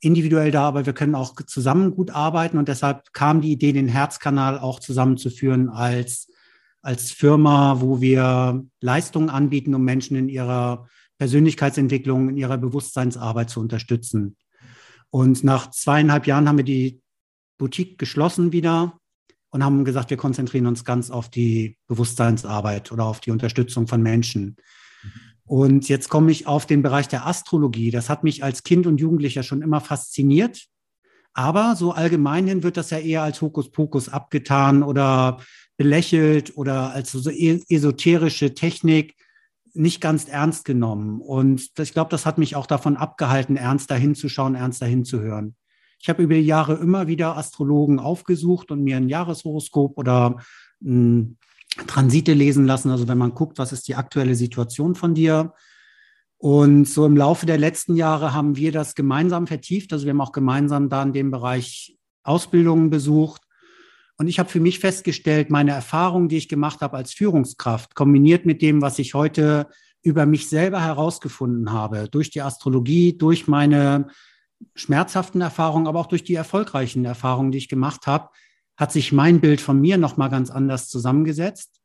individuell 0.02 0.50
da, 0.50 0.66
aber 0.66 0.84
wir 0.84 0.92
können 0.92 1.14
auch 1.14 1.34
zusammen 1.46 1.94
gut 1.94 2.10
arbeiten 2.10 2.58
und 2.58 2.68
deshalb 2.68 3.12
kam 3.12 3.40
die 3.40 3.52
Idee, 3.52 3.72
den 3.72 3.88
Herzkanal 3.88 4.58
auch 4.58 4.80
zusammenzuführen 4.80 5.68
als, 5.68 6.28
als 6.82 7.12
Firma, 7.12 7.80
wo 7.80 8.00
wir 8.00 8.64
Leistungen 8.80 9.30
anbieten, 9.30 9.74
um 9.74 9.84
Menschen 9.84 10.16
in 10.16 10.28
ihrer 10.28 10.88
Persönlichkeitsentwicklung, 11.18 12.30
in 12.30 12.36
ihrer 12.36 12.58
Bewusstseinsarbeit 12.58 13.48
zu 13.48 13.60
unterstützen. 13.60 14.36
Und 15.10 15.44
nach 15.44 15.70
zweieinhalb 15.70 16.26
Jahren 16.26 16.48
haben 16.48 16.58
wir 16.58 16.64
die 16.64 17.00
Boutique 17.56 17.96
geschlossen 17.96 18.50
wieder 18.50 18.98
und 19.50 19.62
haben 19.62 19.84
gesagt, 19.84 20.10
wir 20.10 20.16
konzentrieren 20.16 20.66
uns 20.66 20.84
ganz 20.84 21.10
auf 21.12 21.28
die 21.28 21.78
Bewusstseinsarbeit 21.86 22.90
oder 22.90 23.04
auf 23.04 23.20
die 23.20 23.30
Unterstützung 23.30 23.86
von 23.86 24.02
Menschen. 24.02 24.56
Und 25.52 25.90
jetzt 25.90 26.08
komme 26.08 26.32
ich 26.32 26.46
auf 26.46 26.64
den 26.64 26.80
Bereich 26.80 27.08
der 27.08 27.26
Astrologie. 27.26 27.90
Das 27.90 28.08
hat 28.08 28.24
mich 28.24 28.42
als 28.42 28.62
Kind 28.62 28.86
und 28.86 28.98
Jugendlicher 28.98 29.42
schon 29.42 29.60
immer 29.60 29.82
fasziniert. 29.82 30.64
Aber 31.34 31.76
so 31.76 31.92
allgemeinhin 31.92 32.62
wird 32.62 32.78
das 32.78 32.88
ja 32.88 32.96
eher 32.96 33.20
als 33.22 33.42
Hokuspokus 33.42 34.08
abgetan 34.08 34.82
oder 34.82 35.42
belächelt 35.76 36.56
oder 36.56 36.92
als 36.92 37.12
so 37.12 37.28
e-, 37.28 37.60
esoterische 37.68 38.54
Technik 38.54 39.14
nicht 39.74 40.00
ganz 40.00 40.26
ernst 40.26 40.64
genommen. 40.64 41.20
Und 41.20 41.68
ich 41.78 41.92
glaube, 41.92 42.08
das 42.08 42.24
hat 42.24 42.38
mich 42.38 42.56
auch 42.56 42.66
davon 42.66 42.96
abgehalten, 42.96 43.58
ernster 43.58 43.96
hinzuschauen, 43.96 44.54
ernster 44.54 44.86
hinzuhören. 44.86 45.54
Ich 46.00 46.08
habe 46.08 46.22
über 46.22 46.32
die 46.32 46.40
Jahre 46.40 46.76
immer 46.76 47.08
wieder 47.08 47.36
Astrologen 47.36 47.98
aufgesucht 47.98 48.70
und 48.70 48.82
mir 48.82 48.96
ein 48.96 49.10
Jahreshoroskop 49.10 49.98
oder 49.98 50.36
ein 50.82 51.36
Transite 51.86 52.32
lesen 52.32 52.66
lassen. 52.66 52.90
Also 52.90 53.08
wenn 53.08 53.18
man 53.18 53.34
guckt, 53.34 53.58
was 53.58 53.72
ist 53.72 53.88
die 53.88 53.94
aktuelle 53.94 54.34
Situation 54.34 54.94
von 54.94 55.14
dir. 55.14 55.54
Und 56.38 56.86
so 56.86 57.06
im 57.06 57.16
Laufe 57.16 57.46
der 57.46 57.58
letzten 57.58 57.94
Jahre 57.96 58.34
haben 58.34 58.56
wir 58.56 58.72
das 58.72 58.94
gemeinsam 58.94 59.46
vertieft. 59.46 59.92
Also 59.92 60.04
wir 60.04 60.10
haben 60.10 60.20
auch 60.20 60.32
gemeinsam 60.32 60.88
da 60.88 61.02
in 61.02 61.12
dem 61.12 61.30
Bereich 61.30 61.96
Ausbildungen 62.24 62.90
besucht. 62.90 63.42
Und 64.18 64.28
ich 64.28 64.38
habe 64.38 64.48
für 64.48 64.60
mich 64.60 64.78
festgestellt, 64.78 65.50
meine 65.50 65.70
Erfahrung, 65.70 66.28
die 66.28 66.36
ich 66.36 66.48
gemacht 66.48 66.80
habe 66.80 66.96
als 66.96 67.12
Führungskraft, 67.12 67.94
kombiniert 67.94 68.44
mit 68.44 68.60
dem, 68.62 68.82
was 68.82 68.98
ich 68.98 69.14
heute 69.14 69.68
über 70.02 70.26
mich 70.26 70.48
selber 70.48 70.82
herausgefunden 70.82 71.72
habe, 71.72 72.08
durch 72.10 72.30
die 72.30 72.42
Astrologie, 72.42 73.16
durch 73.16 73.46
meine 73.46 74.08
schmerzhaften 74.74 75.40
Erfahrungen, 75.40 75.86
aber 75.86 76.00
auch 76.00 76.06
durch 76.06 76.24
die 76.24 76.34
erfolgreichen 76.34 77.04
Erfahrungen, 77.04 77.52
die 77.52 77.58
ich 77.58 77.68
gemacht 77.68 78.06
habe, 78.06 78.28
hat 78.76 78.92
sich 78.92 79.12
mein 79.12 79.40
Bild 79.40 79.60
von 79.60 79.80
mir 79.80 79.98
nochmal 79.98 80.30
ganz 80.30 80.50
anders 80.50 80.88
zusammengesetzt. 80.88 81.80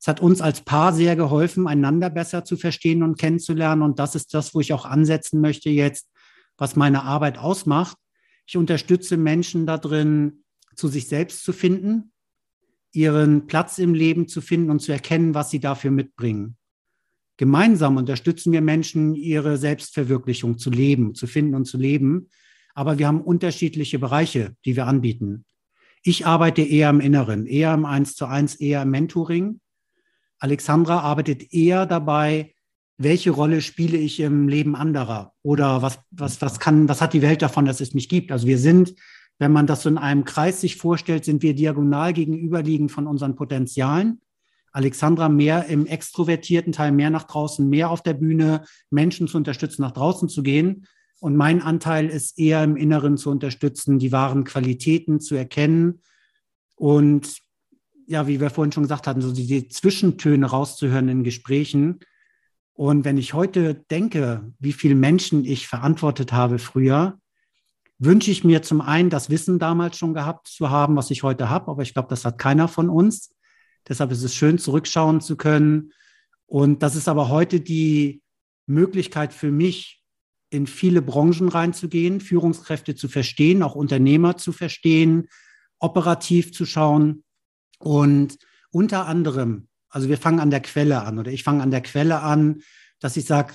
Es 0.00 0.06
hat 0.06 0.20
uns 0.20 0.40
als 0.40 0.60
Paar 0.60 0.92
sehr 0.92 1.16
geholfen, 1.16 1.66
einander 1.66 2.10
besser 2.10 2.44
zu 2.44 2.56
verstehen 2.56 3.02
und 3.02 3.18
kennenzulernen. 3.18 3.82
Und 3.82 3.98
das 3.98 4.14
ist 4.14 4.32
das, 4.34 4.54
wo 4.54 4.60
ich 4.60 4.72
auch 4.72 4.84
ansetzen 4.84 5.40
möchte 5.40 5.70
jetzt, 5.70 6.08
was 6.56 6.76
meine 6.76 7.02
Arbeit 7.02 7.38
ausmacht. 7.38 7.96
Ich 8.46 8.56
unterstütze 8.56 9.16
Menschen 9.16 9.66
darin, 9.66 10.44
zu 10.76 10.88
sich 10.88 11.08
selbst 11.08 11.42
zu 11.42 11.52
finden, 11.52 12.12
ihren 12.92 13.46
Platz 13.46 13.78
im 13.78 13.94
Leben 13.94 14.28
zu 14.28 14.40
finden 14.40 14.70
und 14.70 14.80
zu 14.80 14.92
erkennen, 14.92 15.34
was 15.34 15.50
sie 15.50 15.60
dafür 15.60 15.90
mitbringen. 15.90 16.56
Gemeinsam 17.36 17.96
unterstützen 17.96 18.52
wir 18.52 18.60
Menschen, 18.60 19.14
ihre 19.14 19.56
Selbstverwirklichung 19.56 20.58
zu 20.58 20.70
leben, 20.70 21.14
zu 21.14 21.26
finden 21.26 21.54
und 21.54 21.66
zu 21.66 21.78
leben. 21.78 22.28
Aber 22.74 22.98
wir 22.98 23.06
haben 23.06 23.20
unterschiedliche 23.20 23.98
Bereiche, 23.98 24.56
die 24.64 24.76
wir 24.76 24.86
anbieten. 24.86 25.44
Ich 26.02 26.26
arbeite 26.26 26.62
eher 26.62 26.90
im 26.90 27.00
Inneren, 27.00 27.46
eher 27.46 27.74
im 27.74 27.84
Eins 27.84 28.14
zu 28.14 28.26
eins, 28.26 28.54
eher 28.54 28.82
im 28.82 28.90
Mentoring. 28.90 29.60
Alexandra 30.38 31.00
arbeitet 31.00 31.52
eher 31.52 31.86
dabei, 31.86 32.54
welche 32.96 33.30
Rolle 33.30 33.60
spiele 33.60 33.96
ich 33.96 34.20
im 34.20 34.48
Leben 34.48 34.74
anderer? 34.74 35.32
Oder 35.42 35.82
was, 35.82 36.00
was, 36.10 36.42
was 36.42 36.58
kann, 36.58 36.88
was 36.88 37.00
hat 37.00 37.12
die 37.12 37.22
Welt 37.22 37.42
davon, 37.42 37.64
dass 37.64 37.80
es 37.80 37.94
mich 37.94 38.08
gibt? 38.08 38.32
Also 38.32 38.46
wir 38.46 38.58
sind, 38.58 38.94
wenn 39.38 39.52
man 39.52 39.66
das 39.66 39.82
so 39.82 39.88
in 39.88 39.98
einem 39.98 40.24
Kreis 40.24 40.60
sich 40.60 40.76
vorstellt, 40.76 41.24
sind 41.24 41.42
wir 41.42 41.54
diagonal 41.54 42.12
gegenüberliegend 42.12 42.90
von 42.90 43.06
unseren 43.06 43.36
Potenzialen. 43.36 44.20
Alexandra 44.72 45.28
mehr 45.28 45.66
im 45.66 45.86
extrovertierten 45.86 46.72
Teil, 46.72 46.92
mehr 46.92 47.10
nach 47.10 47.24
draußen, 47.24 47.68
mehr 47.68 47.90
auf 47.90 48.02
der 48.02 48.14
Bühne, 48.14 48.64
Menschen 48.90 49.28
zu 49.28 49.36
unterstützen, 49.36 49.82
nach 49.82 49.92
draußen 49.92 50.28
zu 50.28 50.42
gehen. 50.42 50.86
Und 51.20 51.36
mein 51.36 51.62
Anteil 51.62 52.08
ist 52.08 52.38
eher 52.38 52.62
im 52.62 52.76
Inneren 52.76 53.16
zu 53.16 53.30
unterstützen, 53.30 53.98
die 53.98 54.12
wahren 54.12 54.44
Qualitäten 54.44 55.20
zu 55.20 55.34
erkennen 55.34 56.00
und 56.76 57.38
ja, 58.06 58.26
wie 58.26 58.40
wir 58.40 58.50
vorhin 58.50 58.72
schon 58.72 58.84
gesagt 58.84 59.06
hatten, 59.06 59.20
so 59.20 59.32
die, 59.32 59.46
die 59.46 59.68
Zwischentöne 59.68 60.46
rauszuhören 60.46 61.08
in 61.08 61.24
Gesprächen. 61.24 62.00
Und 62.72 63.04
wenn 63.04 63.18
ich 63.18 63.34
heute 63.34 63.74
denke, 63.90 64.50
wie 64.58 64.72
viele 64.72 64.94
Menschen 64.94 65.44
ich 65.44 65.68
verantwortet 65.68 66.32
habe 66.32 66.58
früher, 66.58 67.18
wünsche 67.98 68.30
ich 68.30 68.44
mir 68.44 68.62
zum 68.62 68.80
einen 68.80 69.10
das 69.10 69.28
Wissen 69.28 69.58
damals 69.58 69.98
schon 69.98 70.14
gehabt 70.14 70.46
zu 70.46 70.70
haben, 70.70 70.96
was 70.96 71.10
ich 71.10 71.22
heute 71.22 71.50
habe, 71.50 71.70
aber 71.70 71.82
ich 71.82 71.92
glaube, 71.92 72.08
das 72.08 72.24
hat 72.24 72.38
keiner 72.38 72.68
von 72.68 72.88
uns. 72.88 73.34
Deshalb 73.86 74.10
ist 74.10 74.22
es 74.22 74.34
schön, 74.34 74.58
zurückschauen 74.58 75.20
zu 75.20 75.36
können. 75.36 75.92
Und 76.46 76.82
das 76.82 76.96
ist 76.96 77.08
aber 77.08 77.28
heute 77.28 77.60
die 77.60 78.22
Möglichkeit 78.66 79.34
für 79.34 79.50
mich, 79.50 79.97
in 80.50 80.66
viele 80.66 81.02
Branchen 81.02 81.48
reinzugehen, 81.48 82.20
Führungskräfte 82.20 82.94
zu 82.94 83.08
verstehen, 83.08 83.62
auch 83.62 83.74
Unternehmer 83.74 84.36
zu 84.36 84.52
verstehen, 84.52 85.28
operativ 85.78 86.52
zu 86.52 86.64
schauen 86.64 87.24
und 87.78 88.38
unter 88.70 89.06
anderem, 89.06 89.68
also 89.88 90.08
wir 90.08 90.18
fangen 90.18 90.40
an 90.40 90.50
der 90.50 90.60
Quelle 90.60 91.02
an 91.02 91.18
oder 91.18 91.30
ich 91.30 91.42
fange 91.42 91.62
an 91.62 91.70
der 91.70 91.82
Quelle 91.82 92.20
an, 92.20 92.62
dass 93.00 93.16
ich 93.16 93.24
sage, 93.24 93.54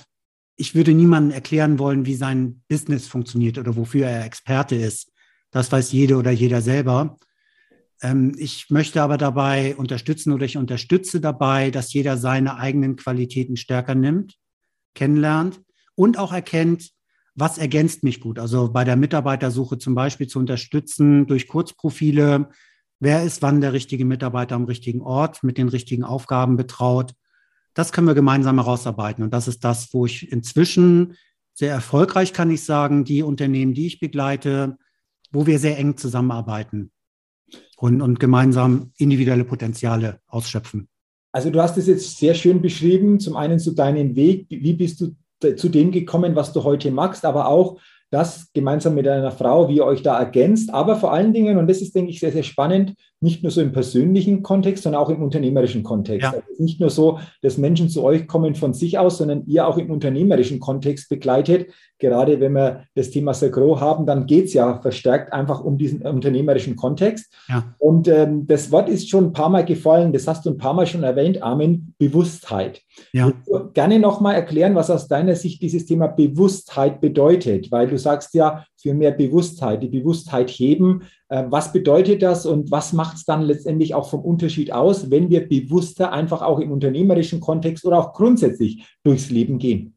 ich 0.56 0.74
würde 0.74 0.94
niemandem 0.94 1.34
erklären 1.34 1.78
wollen, 1.78 2.06
wie 2.06 2.14
sein 2.14 2.62
Business 2.68 3.06
funktioniert 3.06 3.58
oder 3.58 3.76
wofür 3.76 4.06
er 4.06 4.24
Experte 4.24 4.76
ist. 4.76 5.12
Das 5.50 5.70
weiß 5.70 5.92
jede 5.92 6.16
oder 6.16 6.30
jeder 6.30 6.62
selber. 6.62 7.16
Ähm, 8.02 8.34
ich 8.38 8.70
möchte 8.70 9.02
aber 9.02 9.18
dabei 9.18 9.74
unterstützen 9.76 10.32
oder 10.32 10.46
ich 10.46 10.56
unterstütze 10.56 11.20
dabei, 11.20 11.70
dass 11.70 11.92
jeder 11.92 12.16
seine 12.16 12.56
eigenen 12.56 12.96
Qualitäten 12.96 13.56
stärker 13.56 13.94
nimmt, 13.94 14.36
kennenlernt 14.94 15.60
und 15.94 16.18
auch 16.18 16.32
erkennt, 16.32 16.90
was 17.34 17.58
ergänzt 17.58 18.04
mich 18.04 18.20
gut. 18.20 18.38
Also 18.38 18.70
bei 18.72 18.84
der 18.84 18.96
Mitarbeitersuche 18.96 19.78
zum 19.78 19.94
Beispiel 19.94 20.26
zu 20.26 20.38
unterstützen 20.38 21.26
durch 21.26 21.48
Kurzprofile, 21.48 22.48
wer 23.00 23.24
ist 23.24 23.42
wann 23.42 23.60
der 23.60 23.72
richtige 23.72 24.04
Mitarbeiter 24.04 24.54
am 24.54 24.64
richtigen 24.64 25.00
Ort, 25.00 25.42
mit 25.42 25.58
den 25.58 25.68
richtigen 25.68 26.04
Aufgaben 26.04 26.56
betraut. 26.56 27.14
Das 27.74 27.92
können 27.92 28.06
wir 28.06 28.14
gemeinsam 28.14 28.58
herausarbeiten. 28.58 29.24
Und 29.24 29.34
das 29.34 29.48
ist 29.48 29.64
das, 29.64 29.92
wo 29.92 30.06
ich 30.06 30.30
inzwischen 30.30 31.16
sehr 31.54 31.72
erfolgreich, 31.72 32.32
kann 32.32 32.50
ich 32.50 32.64
sagen, 32.64 33.04
die 33.04 33.22
Unternehmen, 33.22 33.74
die 33.74 33.86
ich 33.86 34.00
begleite, 34.00 34.76
wo 35.32 35.46
wir 35.46 35.58
sehr 35.58 35.78
eng 35.78 35.96
zusammenarbeiten 35.96 36.92
und, 37.76 38.00
und 38.00 38.20
gemeinsam 38.20 38.92
individuelle 38.96 39.44
Potenziale 39.44 40.20
ausschöpfen. 40.26 40.88
Also 41.32 41.50
du 41.50 41.60
hast 41.60 41.76
es 41.76 41.88
jetzt 41.88 42.18
sehr 42.18 42.34
schön 42.34 42.62
beschrieben, 42.62 43.18
zum 43.18 43.36
einen 43.36 43.58
zu 43.58 43.72
deinem 43.72 44.14
Weg, 44.14 44.46
wie 44.48 44.74
bist 44.74 45.00
du 45.00 45.16
zu 45.56 45.68
dem 45.68 45.90
gekommen, 45.90 46.36
was 46.36 46.52
du 46.52 46.64
heute 46.64 46.90
machst, 46.90 47.24
aber 47.24 47.48
auch 47.48 47.78
das 48.10 48.52
gemeinsam 48.52 48.94
mit 48.94 49.08
einer 49.08 49.32
Frau, 49.32 49.68
wie 49.68 49.76
ihr 49.76 49.84
euch 49.84 50.02
da 50.02 50.18
ergänzt, 50.18 50.72
aber 50.72 50.96
vor 50.96 51.12
allen 51.12 51.32
Dingen, 51.32 51.58
und 51.58 51.68
das 51.68 51.80
ist, 51.80 51.94
denke 51.94 52.10
ich, 52.10 52.20
sehr, 52.20 52.32
sehr 52.32 52.42
spannend, 52.42 52.94
nicht 53.24 53.42
nur 53.42 53.50
so 53.50 53.60
im 53.60 53.72
persönlichen 53.72 54.42
Kontext, 54.42 54.84
sondern 54.84 55.02
auch 55.02 55.08
im 55.08 55.22
unternehmerischen 55.22 55.82
Kontext. 55.82 56.22
Ja. 56.22 56.30
Also 56.32 56.62
nicht 56.62 56.78
nur 56.78 56.90
so, 56.90 57.18
dass 57.42 57.58
Menschen 57.58 57.88
zu 57.88 58.04
euch 58.04 58.28
kommen 58.28 58.54
von 58.54 58.74
sich 58.74 58.98
aus, 58.98 59.18
sondern 59.18 59.44
ihr 59.46 59.66
auch 59.66 59.78
im 59.78 59.90
unternehmerischen 59.90 60.60
Kontext 60.60 61.08
begleitet. 61.08 61.70
Gerade 61.98 62.38
wenn 62.38 62.52
wir 62.52 62.84
das 62.94 63.10
Thema 63.10 63.32
Sagro 63.32 63.80
haben, 63.80 64.04
dann 64.04 64.26
geht 64.26 64.46
es 64.46 64.54
ja 64.54 64.80
verstärkt 64.80 65.32
einfach 65.32 65.64
um 65.64 65.78
diesen 65.78 66.02
unternehmerischen 66.02 66.76
Kontext. 66.76 67.32
Ja. 67.48 67.74
Und 67.78 68.08
ähm, 68.08 68.46
das 68.46 68.70
Wort 68.70 68.88
ist 68.88 69.08
schon 69.08 69.24
ein 69.26 69.32
paar 69.32 69.48
Mal 69.48 69.64
gefallen, 69.64 70.12
das 70.12 70.28
hast 70.28 70.44
du 70.44 70.50
ein 70.50 70.58
paar 70.58 70.74
Mal 70.74 70.86
schon 70.86 71.02
erwähnt, 71.02 71.42
Armin, 71.42 71.94
Bewusstheit. 71.98 72.82
Ja. 73.12 73.32
gerne 73.72 73.98
nochmal 73.98 74.34
erklären, 74.34 74.74
was 74.74 74.90
aus 74.90 75.08
deiner 75.08 75.34
Sicht 75.34 75.62
dieses 75.62 75.86
Thema 75.86 76.08
Bewusstheit 76.08 77.00
bedeutet, 77.00 77.72
weil 77.72 77.88
du 77.88 77.98
sagst 77.98 78.34
ja, 78.34 78.66
für 78.84 78.92
mehr 78.92 79.12
Bewusstheit, 79.12 79.82
die 79.82 79.88
Bewusstheit 79.88 80.50
heben. 80.50 81.04
Äh, 81.30 81.44
was 81.48 81.72
bedeutet 81.72 82.20
das 82.20 82.44
und 82.44 82.70
was 82.70 82.92
macht 82.92 83.16
es 83.16 83.24
dann 83.24 83.40
letztendlich 83.40 83.94
auch 83.94 84.10
vom 84.10 84.20
Unterschied 84.20 84.74
aus, 84.74 85.10
wenn 85.10 85.30
wir 85.30 85.48
bewusster 85.48 86.12
einfach 86.12 86.42
auch 86.42 86.60
im 86.60 86.70
unternehmerischen 86.70 87.40
Kontext 87.40 87.86
oder 87.86 87.98
auch 87.98 88.12
grundsätzlich 88.12 88.86
durchs 89.02 89.30
Leben 89.30 89.58
gehen? 89.58 89.96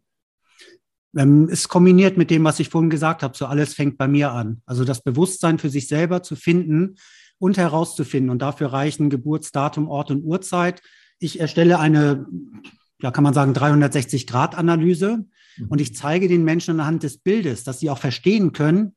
Ähm, 1.18 1.50
es 1.52 1.68
kombiniert 1.68 2.16
mit 2.16 2.32
dem, 2.32 2.46
was 2.46 2.62
ich 2.62 2.70
vorhin 2.70 2.90
gesagt 2.90 3.24
habe, 3.24 3.36
so 3.36 3.46
alles 3.46 3.74
fängt 3.74 3.98
bei 3.98 4.08
mir 4.08 4.32
an. 4.32 4.62
Also 4.66 4.86
das 4.86 5.04
Bewusstsein 5.04 5.60
für 5.60 5.70
sich 5.70 5.90
selber 5.90 6.24
zu 6.24 6.38
finden 6.38 6.96
und 7.40 7.58
herauszufinden. 7.58 8.30
Und 8.30 8.42
dafür 8.42 8.72
reichen 8.72 9.10
Geburtsdatum, 9.10 9.90
Ort 9.90 10.12
und 10.12 10.24
Uhrzeit. 10.24 10.82
Ich 11.20 11.42
erstelle 11.42 11.80
eine, 11.80 12.26
ja, 13.02 13.12
kann 13.12 13.26
man 13.26 13.34
sagen, 13.34 13.52
360-Grad-Analyse 13.52 15.18
Mhm. 15.18 15.32
Und 15.70 15.82
ich 15.82 15.96
zeige 15.96 16.28
den 16.28 16.44
Menschen 16.44 16.80
anhand 16.80 17.04
des 17.04 17.18
Bildes, 17.18 17.64
dass 17.64 17.80
sie 17.80 17.90
auch 17.90 17.98
verstehen 17.98 18.52
können, 18.52 18.96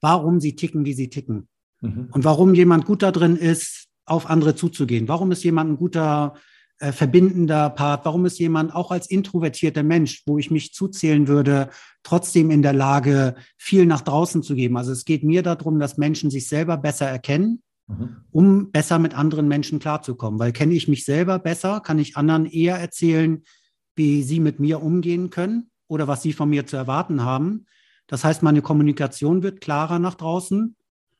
warum 0.00 0.40
sie 0.40 0.56
ticken, 0.56 0.84
wie 0.84 0.94
sie 0.94 1.10
ticken. 1.10 1.48
Mhm. 1.80 2.08
Und 2.12 2.24
warum 2.24 2.54
jemand 2.54 2.86
gut 2.86 3.02
da 3.02 3.12
drin 3.12 3.36
ist, 3.36 3.86
auf 4.04 4.30
andere 4.30 4.54
zuzugehen. 4.54 5.08
Warum 5.08 5.32
ist 5.32 5.42
jemand 5.44 5.70
ein 5.70 5.76
guter 5.76 6.34
äh, 6.78 6.92
verbindender 6.92 7.70
Part? 7.70 8.04
Warum 8.04 8.24
ist 8.24 8.38
jemand 8.38 8.74
auch 8.74 8.90
als 8.90 9.10
introvertierter 9.10 9.82
Mensch, 9.82 10.22
wo 10.26 10.38
ich 10.38 10.50
mich 10.50 10.72
zuzählen 10.72 11.26
würde, 11.26 11.70
trotzdem 12.04 12.50
in 12.50 12.62
der 12.62 12.72
Lage, 12.72 13.34
viel 13.56 13.84
nach 13.84 14.02
draußen 14.02 14.42
zu 14.42 14.54
geben? 14.54 14.76
Also 14.76 14.92
es 14.92 15.04
geht 15.04 15.24
mir 15.24 15.42
darum, 15.42 15.80
dass 15.80 15.98
Menschen 15.98 16.30
sich 16.30 16.48
selber 16.48 16.76
besser 16.76 17.06
erkennen, 17.06 17.62
mhm. 17.88 18.16
um 18.30 18.70
besser 18.70 19.00
mit 19.00 19.14
anderen 19.14 19.48
Menschen 19.48 19.80
klarzukommen. 19.80 20.38
Weil 20.38 20.52
kenne 20.52 20.74
ich 20.74 20.86
mich 20.86 21.04
selber 21.04 21.40
besser, 21.40 21.80
kann 21.80 21.98
ich 21.98 22.16
anderen 22.16 22.46
eher 22.46 22.76
erzählen, 22.76 23.42
wie 23.96 24.22
sie 24.22 24.40
mit 24.40 24.60
mir 24.60 24.82
umgehen 24.82 25.30
können 25.30 25.70
oder 25.88 26.06
was 26.06 26.22
sie 26.22 26.32
von 26.32 26.50
mir 26.50 26.66
zu 26.66 26.76
erwarten 26.76 27.24
haben. 27.24 27.66
Das 28.06 28.24
heißt, 28.24 28.42
meine 28.42 28.62
Kommunikation 28.62 29.42
wird 29.42 29.60
klarer 29.60 29.98
nach 29.98 30.14
draußen. 30.14 30.76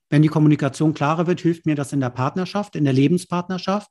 Wenn 0.09 0.23
die 0.23 0.29
Kommunikation 0.29 0.95
klarer 0.95 1.27
wird, 1.27 1.41
hilft 1.41 1.67
mir 1.67 1.75
das 1.75 1.93
in 1.93 2.01
der 2.01 2.11
Partnerschaft, 2.11 2.77
in 2.77 2.85
der 2.85 2.93
Lebenspartnerschaft. 2.93 3.91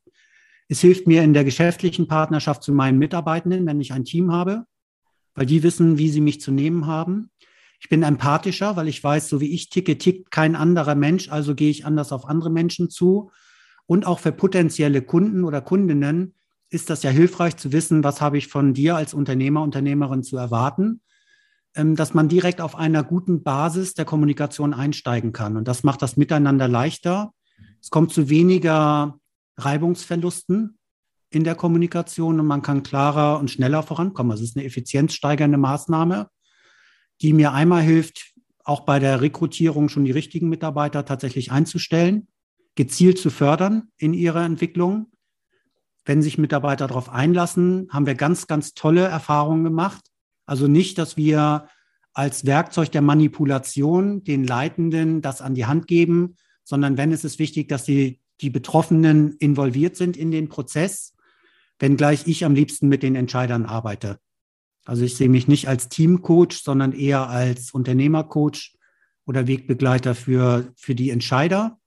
Es 0.69 0.79
hilft 0.79 1.07
mir 1.07 1.23
in 1.23 1.33
der 1.33 1.43
geschäftlichen 1.43 2.07
Partnerschaft 2.07 2.63
zu 2.63 2.71
meinen 2.71 2.97
Mitarbeitenden, 2.97 3.65
wenn 3.65 3.81
ich 3.81 3.91
ein 3.91 4.05
Team 4.05 4.31
habe, 4.31 4.65
weil 5.33 5.45
die 5.45 5.61
wissen, 5.61 5.97
wie 5.97 6.09
sie 6.09 6.21
mich 6.21 6.39
zu 6.39 6.51
nehmen 6.51 6.87
haben. 6.87 7.29
Ich 7.81 7.89
bin 7.89 8.03
empathischer, 8.03 8.75
weil 8.77 8.87
ich 8.87 9.03
weiß, 9.03 9.27
so 9.27 9.41
wie 9.41 9.53
ich 9.53 9.69
ticke, 9.69 9.97
tickt 9.97 10.31
kein 10.31 10.55
anderer 10.55 10.95
Mensch, 10.95 11.29
also 11.29 11.53
gehe 11.53 11.69
ich 11.69 11.85
anders 11.85 12.11
auf 12.11 12.25
andere 12.25 12.49
Menschen 12.49 12.89
zu. 12.89 13.31
Und 13.85 14.07
auch 14.07 14.19
für 14.19 14.31
potenzielle 14.31 15.01
Kunden 15.01 15.43
oder 15.43 15.61
Kundinnen 15.61 16.33
ist 16.69 16.89
das 16.89 17.03
ja 17.03 17.09
hilfreich 17.09 17.57
zu 17.57 17.71
wissen, 17.71 18.03
was 18.03 18.21
habe 18.21 18.37
ich 18.37 18.47
von 18.47 18.73
dir 18.73 18.95
als 18.95 19.13
Unternehmer, 19.13 19.61
Unternehmerin 19.61 20.23
zu 20.23 20.37
erwarten, 20.37 21.01
ähm, 21.75 21.95
dass 21.95 22.13
man 22.13 22.27
direkt 22.27 22.61
auf 22.61 22.75
einer 22.75 23.03
guten 23.03 23.43
Basis 23.43 23.93
der 23.93 24.05
Kommunikation 24.05 24.73
einsteigen 24.73 25.33
kann. 25.33 25.57
Und 25.57 25.67
das 25.67 25.83
macht 25.83 26.01
das 26.01 26.17
Miteinander 26.17 26.67
leichter. 26.67 27.31
Es 27.81 27.89
kommt 27.89 28.11
zu 28.11 28.29
weniger 28.29 29.19
Reibungsverlusten 29.57 30.77
in 31.29 31.43
der 31.43 31.55
Kommunikation 31.55 32.39
und 32.39 32.47
man 32.47 32.61
kann 32.61 32.83
klarer 32.83 33.39
und 33.39 33.51
schneller 33.51 33.83
vorankommen. 33.83 34.31
Also 34.31 34.43
es 34.43 34.51
ist 34.51 34.57
eine 34.57 34.65
effizienzsteigernde 34.65 35.57
Maßnahme, 35.57 36.29
die 37.21 37.33
mir 37.33 37.53
einmal 37.53 37.81
hilft, 37.81 38.33
auch 38.63 38.81
bei 38.81 38.99
der 38.99 39.21
Rekrutierung 39.21 39.89
schon 39.89 40.05
die 40.05 40.11
richtigen 40.11 40.49
Mitarbeiter 40.49 41.05
tatsächlich 41.05 41.51
einzustellen, 41.51 42.27
gezielt 42.75 43.19
zu 43.19 43.29
fördern 43.29 43.89
in 43.97 44.13
ihrer 44.13 44.43
Entwicklung 44.43 45.11
wenn 46.05 46.21
sich 46.21 46.37
Mitarbeiter 46.37 46.87
darauf 46.87 47.09
einlassen, 47.09 47.87
haben 47.89 48.05
wir 48.05 48.15
ganz, 48.15 48.47
ganz 48.47 48.73
tolle 48.73 49.01
Erfahrungen 49.01 49.63
gemacht. 49.63 50.05
Also 50.45 50.67
nicht, 50.67 50.97
dass 50.97 51.17
wir 51.17 51.67
als 52.13 52.45
Werkzeug 52.45 52.91
der 52.91 53.01
Manipulation 53.01 54.23
den 54.23 54.45
Leitenden 54.45 55.21
das 55.21 55.41
an 55.41 55.55
die 55.55 55.65
Hand 55.65 55.87
geben, 55.87 56.35
sondern 56.63 56.97
wenn 56.97 57.11
es 57.11 57.23
ist 57.23 57.39
wichtig, 57.39 57.67
dass 57.67 57.83
die, 57.83 58.21
die 58.41 58.49
Betroffenen 58.49 59.35
involviert 59.37 59.95
sind 59.95 60.15
in 60.15 60.31
den 60.31 60.47
Prozess, 60.47 61.13
wenngleich 61.79 62.27
ich 62.27 62.45
am 62.45 62.55
liebsten 62.55 62.87
mit 62.87 63.03
den 63.03 63.15
Entscheidern 63.15 63.65
arbeite. 63.65 64.19
Also 64.85 65.03
ich 65.03 65.15
sehe 65.15 65.29
mich 65.29 65.47
nicht 65.47 65.67
als 65.67 65.89
Teamcoach, 65.89 66.61
sondern 66.63 66.93
eher 66.93 67.27
als 67.27 67.71
Unternehmercoach 67.71 68.75
oder 69.25 69.47
Wegbegleiter 69.47 70.13
für, 70.13 70.71
für 70.77 70.93
die 70.93 71.09
Entscheider, 71.09 71.79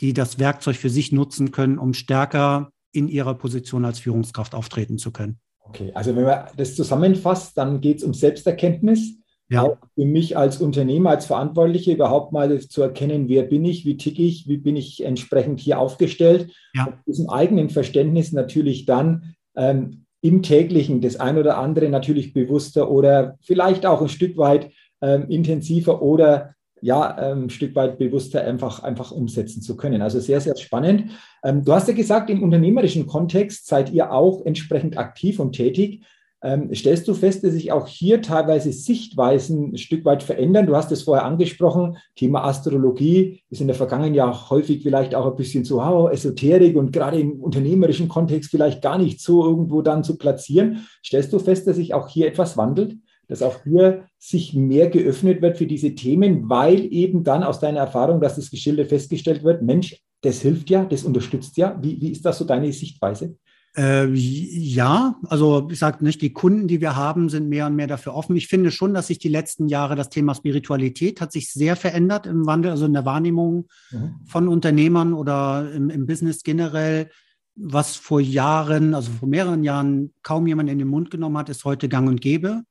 die 0.00 0.14
das 0.14 0.38
Werkzeug 0.38 0.76
für 0.76 0.90
sich 0.90 1.12
nutzen 1.12 1.52
können, 1.52 1.78
um 1.78 1.92
stärker 1.94 2.71
in 2.92 3.08
ihrer 3.08 3.34
Position 3.34 3.84
als 3.84 3.98
Führungskraft 3.98 4.54
auftreten 4.54 4.98
zu 4.98 5.10
können. 5.10 5.38
Okay, 5.60 5.90
also 5.94 6.14
wenn 6.14 6.24
man 6.24 6.44
das 6.56 6.76
zusammenfasst, 6.76 7.56
dann 7.56 7.80
geht 7.80 7.98
es 7.98 8.04
um 8.04 8.14
Selbsterkenntnis. 8.14 9.18
Ja. 9.48 9.62
Auch 9.62 9.76
für 9.94 10.06
mich 10.06 10.36
als 10.36 10.62
Unternehmer, 10.62 11.10
als 11.10 11.26
Verantwortliche 11.26 11.92
überhaupt 11.92 12.32
mal 12.32 12.58
zu 12.60 12.80
erkennen, 12.80 13.28
wer 13.28 13.42
bin 13.42 13.64
ich, 13.64 13.84
wie 13.84 13.98
ticke 13.98 14.22
ich, 14.22 14.48
wie 14.48 14.56
bin 14.56 14.76
ich 14.76 15.04
entsprechend 15.04 15.60
hier 15.60 15.78
aufgestellt. 15.78 16.50
Ja. 16.74 16.86
Und 16.86 16.94
diesem 17.06 17.28
eigenen 17.28 17.68
Verständnis 17.68 18.32
natürlich 18.32 18.86
dann 18.86 19.34
ähm, 19.54 20.06
im 20.22 20.42
täglichen 20.42 21.00
das 21.00 21.16
ein 21.16 21.36
oder 21.36 21.58
andere 21.58 21.90
natürlich 21.90 22.32
bewusster 22.32 22.90
oder 22.90 23.36
vielleicht 23.42 23.84
auch 23.84 24.00
ein 24.00 24.08
Stück 24.08 24.38
weit 24.38 24.70
ähm, 25.02 25.28
intensiver 25.28 26.00
oder 26.00 26.54
ja, 26.82 27.14
ein 27.14 27.42
ähm, 27.42 27.48
Stück 27.48 27.76
weit 27.76 27.96
bewusster 27.96 28.44
einfach, 28.44 28.82
einfach 28.82 29.12
umsetzen 29.12 29.62
zu 29.62 29.76
können. 29.76 30.02
Also 30.02 30.18
sehr, 30.18 30.40
sehr 30.40 30.56
spannend. 30.56 31.12
Ähm, 31.44 31.64
du 31.64 31.72
hast 31.72 31.86
ja 31.86 31.94
gesagt, 31.94 32.28
im 32.28 32.42
unternehmerischen 32.42 33.06
Kontext 33.06 33.68
seid 33.68 33.92
ihr 33.92 34.12
auch 34.12 34.44
entsprechend 34.44 34.98
aktiv 34.98 35.38
und 35.38 35.52
tätig. 35.52 36.04
Ähm, 36.42 36.74
stellst 36.74 37.06
du 37.06 37.14
fest, 37.14 37.44
dass 37.44 37.52
sich 37.52 37.70
auch 37.70 37.86
hier 37.86 38.20
teilweise 38.20 38.72
Sichtweisen 38.72 39.74
ein 39.74 39.78
Stück 39.78 40.04
weit 40.04 40.24
verändern? 40.24 40.66
Du 40.66 40.74
hast 40.74 40.90
es 40.90 41.04
vorher 41.04 41.24
angesprochen, 41.24 41.98
Thema 42.16 42.44
Astrologie 42.44 43.40
ist 43.48 43.60
in 43.60 43.68
der 43.68 43.76
Vergangenheit 43.76 44.16
ja 44.16 44.50
häufig 44.50 44.82
vielleicht 44.82 45.14
auch 45.14 45.26
ein 45.26 45.36
bisschen 45.36 45.64
zu 45.64 45.76
wow, 45.76 46.10
Esoterik 46.10 46.76
und 46.76 46.90
gerade 46.90 47.20
im 47.20 47.40
unternehmerischen 47.40 48.08
Kontext 48.08 48.50
vielleicht 48.50 48.82
gar 48.82 48.98
nicht 48.98 49.20
so 49.20 49.44
irgendwo 49.44 49.82
dann 49.82 50.02
zu 50.02 50.18
platzieren. 50.18 50.88
Stellst 51.06 51.32
du 51.32 51.38
fest, 51.38 51.68
dass 51.68 51.76
sich 51.76 51.94
auch 51.94 52.08
hier 52.08 52.26
etwas 52.26 52.56
wandelt? 52.56 52.96
Dass 53.32 53.40
auch 53.40 53.64
hier 53.64 54.04
sich 54.18 54.52
mehr 54.52 54.90
geöffnet 54.90 55.40
wird 55.40 55.56
für 55.56 55.66
diese 55.66 55.94
Themen, 55.94 56.50
weil 56.50 56.92
eben 56.92 57.24
dann 57.24 57.42
aus 57.42 57.60
deiner 57.60 57.80
Erfahrung, 57.80 58.20
dass 58.20 58.36
das 58.36 58.50
geschildert 58.50 58.90
festgestellt 58.90 59.42
wird, 59.42 59.62
Mensch, 59.62 60.02
das 60.20 60.42
hilft 60.42 60.68
ja, 60.68 60.84
das 60.84 61.04
unterstützt 61.04 61.56
ja. 61.56 61.78
Wie, 61.80 61.98
wie 61.98 62.12
ist 62.12 62.26
das 62.26 62.36
so 62.36 62.44
deine 62.44 62.70
Sichtweise? 62.74 63.36
Äh, 63.74 64.12
ja, 64.12 65.16
also 65.28 65.66
ich 65.72 65.78
sage 65.78 66.04
nicht, 66.04 66.20
die 66.20 66.34
Kunden, 66.34 66.68
die 66.68 66.82
wir 66.82 66.94
haben, 66.94 67.30
sind 67.30 67.48
mehr 67.48 67.66
und 67.66 67.74
mehr 67.74 67.86
dafür 67.86 68.14
offen. 68.14 68.36
Ich 68.36 68.48
finde 68.48 68.70
schon, 68.70 68.92
dass 68.92 69.06
sich 69.06 69.18
die 69.18 69.30
letzten 69.30 69.66
Jahre 69.66 69.96
das 69.96 70.10
Thema 70.10 70.34
Spiritualität 70.34 71.22
hat 71.22 71.32
sich 71.32 71.50
sehr 71.50 71.74
verändert 71.74 72.26
im 72.26 72.44
Wandel, 72.44 72.72
also 72.72 72.84
in 72.84 72.92
der 72.92 73.06
Wahrnehmung 73.06 73.68
mhm. 73.90 74.16
von 74.26 74.46
Unternehmern 74.46 75.14
oder 75.14 75.72
im, 75.72 75.88
im, 75.88 76.04
Business 76.04 76.42
generell. 76.42 77.08
Was 77.54 77.96
vor 77.96 78.20
Jahren, 78.20 78.94
also 78.94 79.10
vor 79.10 79.28
mehreren 79.28 79.64
Jahren 79.64 80.12
kaum 80.22 80.46
jemand 80.46 80.68
in 80.68 80.78
den 80.78 80.88
Mund 80.88 81.10
genommen 81.10 81.38
hat, 81.38 81.48
ist 81.48 81.64
heute 81.64 81.88
gang 81.88 82.08
und 82.08 82.20
gäbe. 82.20 82.64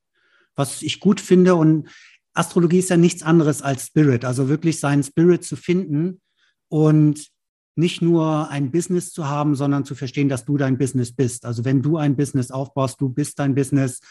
Was 0.62 0.84
ich 0.84 1.00
gut 1.00 1.20
finde 1.20 1.56
und 1.56 1.90
Astrologie 2.34 2.78
ist 2.78 2.92
ja 2.92 2.98
nichts 2.98 3.24
anderes 3.24 3.64
als 3.64 3.88
Spirit, 3.88 4.26
also 4.26 4.48
wirklich 4.48 4.80
seinen 4.80 5.02
Spirit 5.02 5.44
zu 5.44 5.56
finden 5.56 6.22
und 6.70 7.28
nicht 7.76 8.04
nur 8.04 8.50
ein 8.50 8.72
Business 8.72 9.12
zu 9.12 9.28
haben, 9.28 9.56
sondern 9.56 9.86
zu 9.86 9.96
verstehen, 9.96 10.30
dass 10.30 10.46
du 10.46 10.58
dein 10.58 10.78
Business 10.78 11.14
bist. 11.14 11.46
Also 11.46 11.66
wenn 11.66 11.82
du 11.82 11.98
ein 11.98 12.16
Business 12.16 12.52
aufbaust, 12.52 13.02
du 13.02 13.10
bist 13.10 13.40
dein 13.40 13.56
Business 13.56 14.02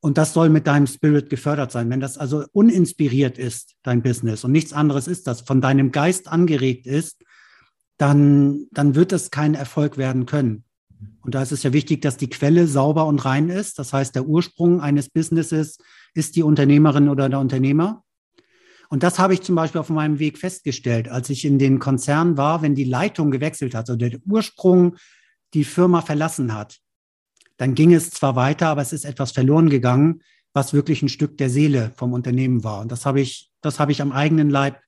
und 0.00 0.18
das 0.18 0.32
soll 0.32 0.48
mit 0.48 0.66
deinem 0.66 0.88
Spirit 0.88 1.30
gefördert 1.30 1.70
sein. 1.70 1.88
Wenn 1.88 2.00
das 2.00 2.18
also 2.18 2.44
uninspiriert 2.50 3.38
ist, 3.38 3.74
dein 3.84 4.02
Business 4.02 4.42
und 4.42 4.50
nichts 4.50 4.72
anderes 4.72 5.06
ist 5.06 5.28
das, 5.28 5.42
von 5.42 5.60
deinem 5.60 5.92
Geist 5.92 6.26
angeregt 6.26 6.86
ist, 6.86 7.22
dann, 7.96 8.66
dann 8.72 8.96
wird 8.96 9.12
es 9.12 9.30
kein 9.30 9.54
Erfolg 9.54 9.98
werden 9.98 10.26
können. 10.26 10.64
Und 11.22 11.34
da 11.34 11.42
ist 11.42 11.52
es 11.52 11.62
ja 11.62 11.72
wichtig, 11.72 12.02
dass 12.02 12.16
die 12.16 12.28
Quelle 12.28 12.66
sauber 12.66 13.06
und 13.06 13.24
rein 13.24 13.48
ist. 13.48 13.78
Das 13.78 13.92
heißt, 13.92 14.14
der 14.14 14.26
Ursprung 14.26 14.80
eines 14.80 15.08
Businesses 15.08 15.78
ist 16.14 16.36
die 16.36 16.42
Unternehmerin 16.42 17.08
oder 17.08 17.28
der 17.28 17.38
Unternehmer. 17.38 18.02
Und 18.88 19.02
das 19.02 19.18
habe 19.18 19.32
ich 19.32 19.42
zum 19.42 19.54
Beispiel 19.54 19.80
auf 19.80 19.88
meinem 19.88 20.18
Weg 20.18 20.36
festgestellt, 20.36 21.08
als 21.08 21.30
ich 21.30 21.44
in 21.44 21.58
den 21.58 21.78
Konzern 21.78 22.36
war, 22.36 22.60
wenn 22.60 22.74
die 22.74 22.84
Leitung 22.84 23.30
gewechselt 23.30 23.74
hat, 23.74 23.88
also 23.88 23.96
der 23.96 24.18
Ursprung 24.26 24.96
die 25.54 25.64
Firma 25.64 26.02
verlassen 26.02 26.54
hat, 26.54 26.78
dann 27.56 27.74
ging 27.74 27.94
es 27.94 28.10
zwar 28.10 28.36
weiter, 28.36 28.68
aber 28.68 28.82
es 28.82 28.92
ist 28.92 29.04
etwas 29.04 29.32
verloren 29.32 29.70
gegangen, 29.70 30.22
was 30.52 30.74
wirklich 30.74 31.02
ein 31.02 31.08
Stück 31.08 31.38
der 31.38 31.48
Seele 31.48 31.92
vom 31.96 32.12
Unternehmen 32.12 32.64
war. 32.64 32.80
Und 32.80 32.92
das 32.92 33.06
habe 33.06 33.20
ich, 33.20 33.50
das 33.60 33.78
habe 33.78 33.92
ich 33.92 34.02
am 34.02 34.12
eigenen 34.12 34.50
Leib 34.50 34.80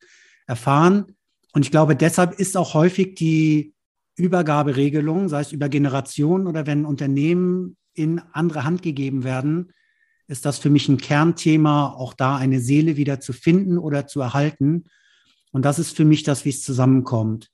erfahren. 0.46 1.16
Und 1.52 1.64
ich 1.64 1.70
glaube, 1.70 1.96
deshalb 1.96 2.38
ist 2.38 2.56
auch 2.56 2.74
häufig 2.74 3.14
die 3.14 3.73
Übergaberegelung, 4.16 5.28
sei 5.28 5.40
es 5.40 5.52
über 5.52 5.68
Generationen 5.68 6.46
oder 6.46 6.66
wenn 6.66 6.84
Unternehmen 6.84 7.76
in 7.94 8.20
andere 8.32 8.64
Hand 8.64 8.82
gegeben 8.82 9.24
werden, 9.24 9.72
ist 10.26 10.44
das 10.44 10.58
für 10.58 10.70
mich 10.70 10.88
ein 10.88 10.98
Kernthema, 10.98 11.88
auch 11.88 12.14
da 12.14 12.36
eine 12.36 12.60
Seele 12.60 12.96
wieder 12.96 13.20
zu 13.20 13.32
finden 13.32 13.78
oder 13.78 14.06
zu 14.06 14.20
erhalten. 14.20 14.84
Und 15.52 15.64
das 15.64 15.78
ist 15.78 15.96
für 15.96 16.04
mich 16.04 16.22
das, 16.22 16.44
wie 16.44 16.50
es 16.50 16.62
zusammenkommt. 16.62 17.50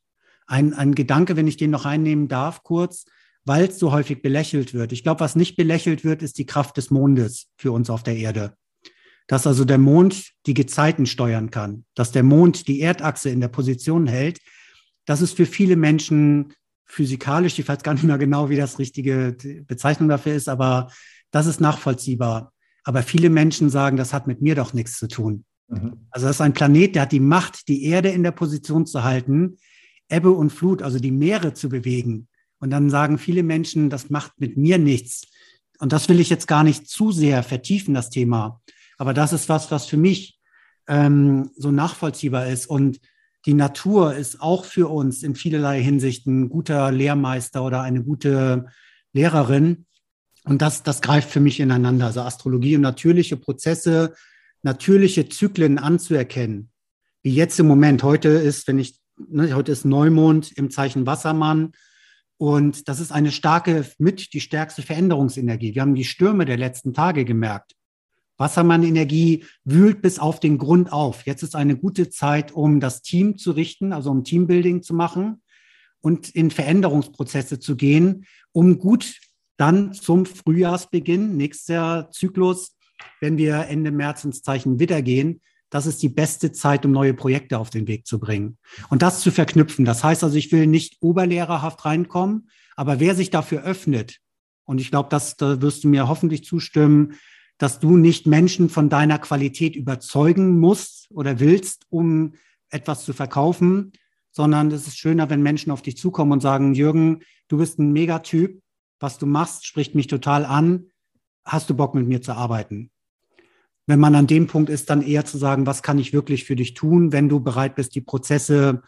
Ein, 0.47 0.73
ein 0.75 0.95
Gedanke, 0.95 1.37
wenn 1.37 1.49
ich 1.49 1.57
den 1.57 1.71
noch 1.71 1.85
einnehmen 1.85 2.29
darf, 2.29 2.63
kurz, 2.63 3.05
weil 3.45 3.67
es 3.69 3.79
so 3.79 3.93
häufig 3.93 4.23
belächelt 4.23 4.75
wird. 4.75 4.93
Ich 4.93 5.03
glaube, 5.03 5.21
was 5.21 5.37
nicht 5.37 5.57
belächelt 5.57 6.05
wird, 6.05 6.23
ist 6.23 6.39
die 6.39 6.47
Kraft 6.47 6.77
des 6.77 6.91
Mondes 6.91 7.49
für 7.57 7.73
uns 7.73 7.91
auf 7.91 8.03
der 8.03 8.17
Erde. 8.17 8.55
Dass 9.27 9.47
also 9.47 9.65
der 9.65 9.79
Mond 9.79 10.33
die 10.47 10.55
Gezeiten 10.55 11.07
steuern 11.07 11.51
kann, 11.51 11.85
dass 11.95 12.13
der 12.13 12.23
Mond 12.23 12.69
die 12.69 12.81
Erdachse 12.81 13.31
in 13.31 13.41
der 13.41 13.49
Position 13.49 14.07
hält. 14.07 14.39
Das 15.11 15.23
ist 15.23 15.37
für 15.37 15.45
viele 15.45 15.75
Menschen 15.75 16.55
physikalisch, 16.87 17.59
ich 17.59 17.67
weiß 17.67 17.83
gar 17.83 17.95
nicht 17.95 18.05
mehr 18.05 18.17
genau, 18.17 18.49
wie 18.49 18.55
das 18.55 18.79
richtige 18.79 19.37
Bezeichnung 19.67 20.09
dafür 20.09 20.35
ist, 20.35 20.49
aber 20.49 20.87
das 21.33 21.47
ist 21.47 21.61
nachvollziehbar. 21.61 22.53
Aber 22.85 23.03
viele 23.03 23.29
Menschen 23.29 23.71
sagen, 23.71 23.97
das 23.97 24.13
hat 24.13 24.29
mit 24.29 24.41
mir 24.41 24.55
doch 24.55 24.73
nichts 24.73 24.99
zu 24.99 25.09
tun. 25.09 25.45
Mhm. 25.67 26.07
Also 26.13 26.29
das 26.29 26.37
ist 26.37 26.41
ein 26.41 26.53
Planet, 26.53 26.95
der 26.95 27.03
hat 27.03 27.11
die 27.11 27.19
Macht, 27.19 27.67
die 27.67 27.87
Erde 27.87 28.11
in 28.11 28.23
der 28.23 28.31
Position 28.31 28.87
zu 28.87 29.03
halten, 29.03 29.57
Ebbe 30.09 30.31
und 30.31 30.51
Flut, 30.51 30.81
also 30.81 31.01
die 31.01 31.11
Meere 31.11 31.55
zu 31.55 31.69
bewegen. 31.69 32.29
Und 32.61 32.71
dann 32.71 32.89
sagen 32.89 33.19
viele 33.19 33.43
Menschen, 33.43 33.91
das 33.91 34.11
macht 34.11 34.39
mit 34.39 34.57
mir 34.57 34.79
nichts. 34.79 35.27
Und 35.81 35.93
das 35.93 36.09
will 36.09 36.21
ich 36.21 36.31
jetzt 36.31 36.47
gar 36.47 36.63
nicht 36.63 36.87
zu 36.87 37.11
sehr 37.11 37.43
vertiefen, 37.43 37.95
das 37.95 38.11
Thema. 38.11 38.61
Aber 38.97 39.13
das 39.13 39.33
ist 39.33 39.49
was, 39.49 39.73
was 39.73 39.87
für 39.87 39.97
mich 39.97 40.39
ähm, 40.87 41.51
so 41.57 41.73
nachvollziehbar 41.73 42.47
ist. 42.47 42.67
Und 42.69 43.01
die 43.47 43.55
Natur 43.55 44.15
ist 44.15 44.41
auch 44.41 44.65
für 44.65 44.89
uns 44.91 45.23
in 45.23 45.35
vielerlei 45.35 45.83
Hinsichten 45.83 46.43
ein 46.43 46.49
guter 46.49 46.93
Lehrmeister 46.93 47.65
oder 47.65 47.81
eine 47.81 48.03
gute 48.03 48.67
Lehrerin. 49.13 49.87
Und 50.45 50.63
das, 50.63 50.83
das 50.83 51.01
greift 51.01 51.31
für 51.31 51.41
mich 51.41 51.61
ineinander. 51.61 52.07
Also 52.07 52.21
Astrologie 52.21 52.77
und 52.77 52.83
natürliche 52.83 53.37
Prozesse, 53.37 54.15
natürliche 54.63 55.29
Zyklen 55.29 55.79
anzuerkennen. 55.79 56.71
Wie 57.23 57.35
jetzt 57.35 57.59
im 57.59 57.67
Moment. 57.67 58.03
Heute 58.03 58.29
ist, 58.29 58.69
wenn 58.69 58.79
ich, 58.79 58.99
ne, 59.17 59.55
heute 59.55 59.73
ist 59.73 59.85
Neumond 59.85 60.53
im 60.53 60.71
Zeichen 60.71 61.07
Wassermann. 61.07 61.73
Und 62.37 62.89
das 62.89 63.01
ist 63.01 63.13
eine 63.13 63.33
starke, 63.33 63.87
mit 63.99 64.33
die 64.33 64.41
stärkste 64.41 64.83
Veränderungsenergie. 64.83 65.75
Wir 65.75 65.83
haben 65.83 65.95
die 65.95 66.05
Stürme 66.05 66.45
der 66.45 66.57
letzten 66.57 66.95
Tage 66.95 67.25
gemerkt. 67.25 67.75
Wassermann-Energie 68.41 69.45
wühlt 69.65 70.03
bis 70.03 70.19
auf 70.19 70.41
den 70.41 70.59
Grund 70.59 70.93
auf. 70.93 71.27
Jetzt 71.27 71.43
ist 71.43 71.55
eine 71.55 71.77
gute 71.77 72.09
Zeit, 72.09 72.51
um 72.53 72.81
das 72.81 73.03
Team 73.03 73.39
zu 73.39 73.53
richten, 73.53 73.93
also 73.93 74.11
um 74.11 74.25
Teambuilding 74.25 74.83
zu 74.83 74.95
machen 74.95 75.43
und 76.01 76.31
in 76.31 76.51
Veränderungsprozesse 76.51 77.61
zu 77.61 77.77
gehen, 77.77 78.25
um 78.53 78.79
gut 78.79 79.15
dann 79.57 79.93
zum 79.93 80.25
Frühjahrsbeginn, 80.25 81.37
nächster 81.37 82.09
Zyklus, 82.11 82.77
wenn 83.21 83.37
wir 83.37 83.67
Ende 83.69 83.91
März 83.91 84.25
ins 84.25 84.43
Zeichen 84.43 84.81
Widder 84.81 85.03
gehen, 85.03 85.43
das 85.69 85.87
ist 85.87 86.03
die 86.03 86.09
beste 86.09 86.51
Zeit, 86.51 86.85
um 86.85 86.91
neue 86.91 87.15
Projekte 87.15 87.59
auf 87.59 87.71
den 87.71 87.87
Weg 87.87 88.07
zu 88.07 88.19
bringen. 88.19 88.59
Und 88.89 89.03
das 89.03 89.21
zu 89.21 89.31
verknüpfen. 89.31 89.85
Das 89.85 90.03
heißt 90.03 90.25
also, 90.25 90.37
ich 90.37 90.51
will 90.51 90.67
nicht 90.67 90.97
oberlehrerhaft 91.01 91.85
reinkommen, 91.85 92.49
aber 92.75 92.99
wer 92.99 93.15
sich 93.15 93.31
dafür 93.31 93.63
öffnet, 93.63 94.19
und 94.65 94.81
ich 94.81 94.91
glaube, 94.91 95.09
dass 95.09 95.37
da 95.37 95.61
wirst 95.63 95.85
du 95.85 95.89
mir 95.89 96.09
hoffentlich 96.09 96.45
zustimmen, 96.45 97.15
dass 97.61 97.79
du 97.79 97.99
nicht 97.99 98.27
Menschen 98.27 98.71
von 98.71 98.89
deiner 98.89 99.19
Qualität 99.19 99.77
überzeugen 99.77 100.59
musst 100.59 101.11
oder 101.11 101.41
willst, 101.41 101.85
um 101.91 102.33
etwas 102.71 103.05
zu 103.05 103.13
verkaufen, 103.13 103.93
sondern 104.31 104.71
es 104.71 104.87
ist 104.87 104.97
schöner, 104.97 105.29
wenn 105.29 105.43
Menschen 105.43 105.71
auf 105.71 105.83
dich 105.83 105.99
zukommen 105.99 106.33
und 106.33 106.41
sagen, 106.41 106.73
Jürgen, 106.73 107.21
du 107.49 107.59
bist 107.59 107.79
ein 107.79 107.93
Megatyp, 107.93 108.63
was 108.99 109.19
du 109.19 109.27
machst, 109.27 109.67
spricht 109.67 109.95
mich 109.95 110.07
total 110.07 110.47
an. 110.47 110.87
Hast 111.45 111.69
du 111.69 111.75
Bock 111.75 111.95
mit 111.95 112.09
mir 112.09 112.23
zu 112.23 112.33
arbeiten? 112.33 112.91
Wenn 113.87 114.01
man 114.01 114.15
an 114.15 114.27
dem 114.27 114.47
Punkt 114.47 114.71
ist, 114.71 114.89
dann 114.89 115.03
eher 115.03 115.27
zu 115.27 115.37
sagen, 115.37 115.67
was 115.67 115.83
kann 115.83 115.99
ich 115.99 116.15
wirklich 116.15 116.45
für 116.45 116.57
dich 116.57 116.73
tun, 116.73 117.13
wenn 117.13 117.29
du 117.29 117.41
bereit 117.41 117.75
bist, 117.75 117.95
die 117.95 118.01
Prozesse 118.01 118.81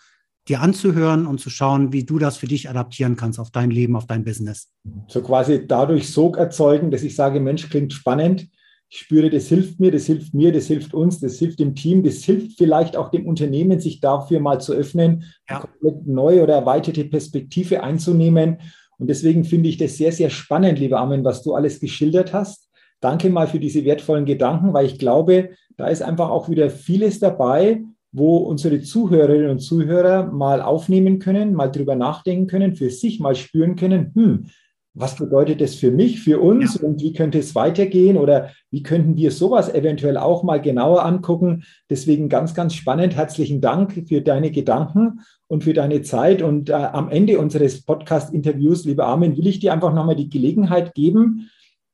dir 0.48 0.62
anzuhören 0.62 1.26
und 1.26 1.40
zu 1.40 1.50
schauen, 1.50 1.92
wie 1.92 2.04
du 2.04 2.18
das 2.18 2.38
für 2.38 2.46
dich 2.46 2.70
adaptieren 2.70 3.16
kannst 3.16 3.38
auf 3.38 3.50
dein 3.50 3.70
Leben, 3.70 3.96
auf 3.96 4.06
dein 4.06 4.24
Business. 4.24 4.72
So 5.08 5.20
quasi 5.20 5.66
dadurch 5.66 6.08
Sog 6.10 6.38
erzeugen, 6.38 6.90
dass 6.90 7.02
ich 7.02 7.14
sage, 7.14 7.38
Mensch, 7.38 7.68
klingt 7.68 7.92
spannend. 7.92 8.48
Ich 8.94 8.98
spüre, 8.98 9.30
das 9.30 9.48
hilft 9.48 9.80
mir, 9.80 9.90
das 9.90 10.04
hilft 10.04 10.34
mir, 10.34 10.52
das 10.52 10.66
hilft 10.66 10.92
uns, 10.92 11.18
das 11.18 11.38
hilft 11.38 11.60
dem 11.60 11.74
Team, 11.74 12.02
das 12.02 12.24
hilft 12.24 12.58
vielleicht 12.58 12.94
auch 12.94 13.08
dem 13.08 13.26
Unternehmen, 13.26 13.80
sich 13.80 14.00
dafür 14.00 14.38
mal 14.38 14.60
zu 14.60 14.74
öffnen, 14.74 15.24
ja. 15.48 15.56
eine 15.56 15.60
komplett 15.60 16.06
neue 16.06 16.42
oder 16.42 16.56
erweiterte 16.56 17.06
Perspektive 17.06 17.82
einzunehmen 17.82 18.58
und 18.98 19.08
deswegen 19.08 19.44
finde 19.44 19.70
ich 19.70 19.78
das 19.78 19.96
sehr, 19.96 20.12
sehr 20.12 20.28
spannend, 20.28 20.78
lieber 20.78 21.00
Armin, 21.00 21.24
was 21.24 21.42
du 21.42 21.54
alles 21.54 21.80
geschildert 21.80 22.34
hast. 22.34 22.70
Danke 23.00 23.30
mal 23.30 23.46
für 23.48 23.58
diese 23.58 23.84
wertvollen 23.86 24.26
Gedanken, 24.26 24.74
weil 24.74 24.84
ich 24.84 24.98
glaube, 24.98 25.52
da 25.78 25.86
ist 25.86 26.02
einfach 26.02 26.28
auch 26.28 26.50
wieder 26.50 26.68
vieles 26.68 27.18
dabei, 27.18 27.82
wo 28.12 28.36
unsere 28.36 28.82
Zuhörerinnen 28.82 29.48
und 29.48 29.60
Zuhörer 29.60 30.30
mal 30.30 30.60
aufnehmen 30.60 31.18
können, 31.18 31.54
mal 31.54 31.68
drüber 31.68 31.96
nachdenken 31.96 32.46
können, 32.46 32.76
für 32.76 32.90
sich 32.90 33.20
mal 33.20 33.34
spüren 33.34 33.74
können, 33.74 34.12
hm, 34.14 34.46
was 34.94 35.16
bedeutet 35.16 35.60
das 35.60 35.74
für 35.74 35.90
mich, 35.90 36.20
für 36.20 36.40
uns 36.40 36.74
ja. 36.74 36.86
und 36.86 37.00
wie 37.00 37.14
könnte 37.14 37.38
es 37.38 37.54
weitergehen 37.54 38.18
oder 38.18 38.50
wie 38.70 38.82
könnten 38.82 39.16
wir 39.16 39.30
sowas 39.30 39.72
eventuell 39.72 40.18
auch 40.18 40.42
mal 40.42 40.60
genauer 40.60 41.04
angucken. 41.04 41.64
Deswegen 41.88 42.28
ganz, 42.28 42.54
ganz 42.54 42.74
spannend. 42.74 43.16
Herzlichen 43.16 43.62
Dank 43.62 44.06
für 44.06 44.20
deine 44.20 44.50
Gedanken 44.50 45.20
und 45.48 45.64
für 45.64 45.72
deine 45.72 46.02
Zeit. 46.02 46.42
Und 46.42 46.68
äh, 46.68 46.74
am 46.74 47.08
Ende 47.08 47.38
unseres 47.38 47.82
Podcast-Interviews, 47.82 48.84
lieber 48.84 49.06
Armin, 49.06 49.36
will 49.36 49.46
ich 49.46 49.60
dir 49.60 49.72
einfach 49.72 49.94
nochmal 49.94 50.16
die 50.16 50.28
Gelegenheit 50.28 50.94
geben, 50.94 51.48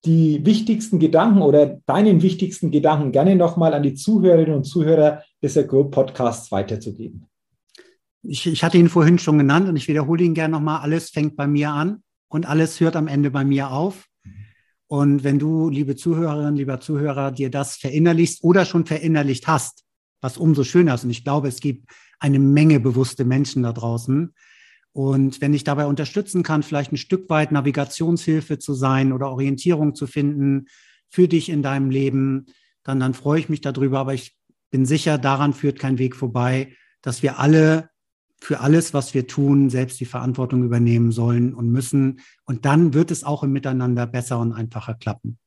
die 0.04 0.44
wichtigsten 0.44 0.98
Gedanken 0.98 1.42
oder 1.42 1.78
deinen 1.86 2.22
wichtigsten 2.22 2.72
Gedanken 2.72 3.12
gerne 3.12 3.36
nochmal 3.36 3.74
an 3.74 3.84
die 3.84 3.94
Zuhörerinnen 3.94 4.54
und 4.54 4.64
Zuhörer 4.64 5.22
des 5.40 5.56
Agro 5.56 5.84
Podcasts 5.84 6.50
weiterzugeben. 6.50 7.26
Ich, 8.22 8.44
ich 8.46 8.64
hatte 8.64 8.78
ihn 8.78 8.88
vorhin 8.88 9.20
schon 9.20 9.38
genannt 9.38 9.68
und 9.68 9.76
ich 9.76 9.86
wiederhole 9.86 10.24
ihn 10.24 10.34
gerne 10.34 10.52
nochmal. 10.52 10.80
Alles 10.80 11.10
fängt 11.10 11.36
bei 11.36 11.46
mir 11.46 11.70
an 11.70 12.02
und 12.28 12.46
alles 12.46 12.80
hört 12.80 12.96
am 12.96 13.08
Ende 13.08 13.30
bei 13.30 13.44
mir 13.44 13.70
auf. 13.70 14.06
Und 14.86 15.22
wenn 15.22 15.38
du, 15.38 15.68
liebe 15.68 15.96
Zuhörerin, 15.96 16.56
lieber 16.56 16.80
Zuhörer, 16.80 17.30
dir 17.30 17.50
das 17.50 17.76
verinnerlichst 17.76 18.42
oder 18.42 18.64
schon 18.64 18.86
verinnerlicht 18.86 19.46
hast, 19.46 19.84
was 20.20 20.38
umso 20.38 20.64
schöner 20.64 20.94
ist, 20.94 21.04
und 21.04 21.10
ich 21.10 21.24
glaube, 21.24 21.48
es 21.48 21.60
gibt 21.60 21.90
eine 22.18 22.38
Menge 22.38 22.80
bewusste 22.80 23.24
Menschen 23.24 23.62
da 23.62 23.72
draußen. 23.72 24.34
Und 24.92 25.40
wenn 25.40 25.54
ich 25.54 25.62
dabei 25.62 25.86
unterstützen 25.86 26.42
kann, 26.42 26.62
vielleicht 26.62 26.92
ein 26.92 26.96
Stück 26.96 27.28
weit 27.28 27.52
Navigationshilfe 27.52 28.58
zu 28.58 28.74
sein 28.74 29.12
oder 29.12 29.30
Orientierung 29.30 29.94
zu 29.94 30.06
finden 30.06 30.66
für 31.08 31.28
dich 31.28 31.50
in 31.50 31.62
deinem 31.62 31.90
Leben, 31.90 32.46
dann, 32.82 32.98
dann 32.98 33.14
freue 33.14 33.40
ich 33.40 33.48
mich 33.48 33.60
darüber. 33.60 34.00
Aber 34.00 34.14
ich 34.14 34.36
bin 34.70 34.86
sicher, 34.86 35.18
daran 35.18 35.52
führt 35.52 35.78
kein 35.78 35.98
Weg 35.98 36.16
vorbei, 36.16 36.74
dass 37.02 37.22
wir 37.22 37.38
alle 37.38 37.90
für 38.40 38.60
alles, 38.60 38.94
was 38.94 39.14
wir 39.14 39.26
tun, 39.26 39.68
selbst 39.70 40.00
die 40.00 40.04
Verantwortung 40.04 40.62
übernehmen 40.62 41.12
sollen 41.12 41.54
und 41.54 41.70
müssen. 41.70 42.20
Und 42.44 42.64
dann 42.64 42.94
wird 42.94 43.10
es 43.10 43.24
auch 43.24 43.42
im 43.42 43.52
Miteinander 43.52 44.06
besser 44.06 44.38
und 44.38 44.52
einfacher 44.52 44.94
klappen. 44.94 45.38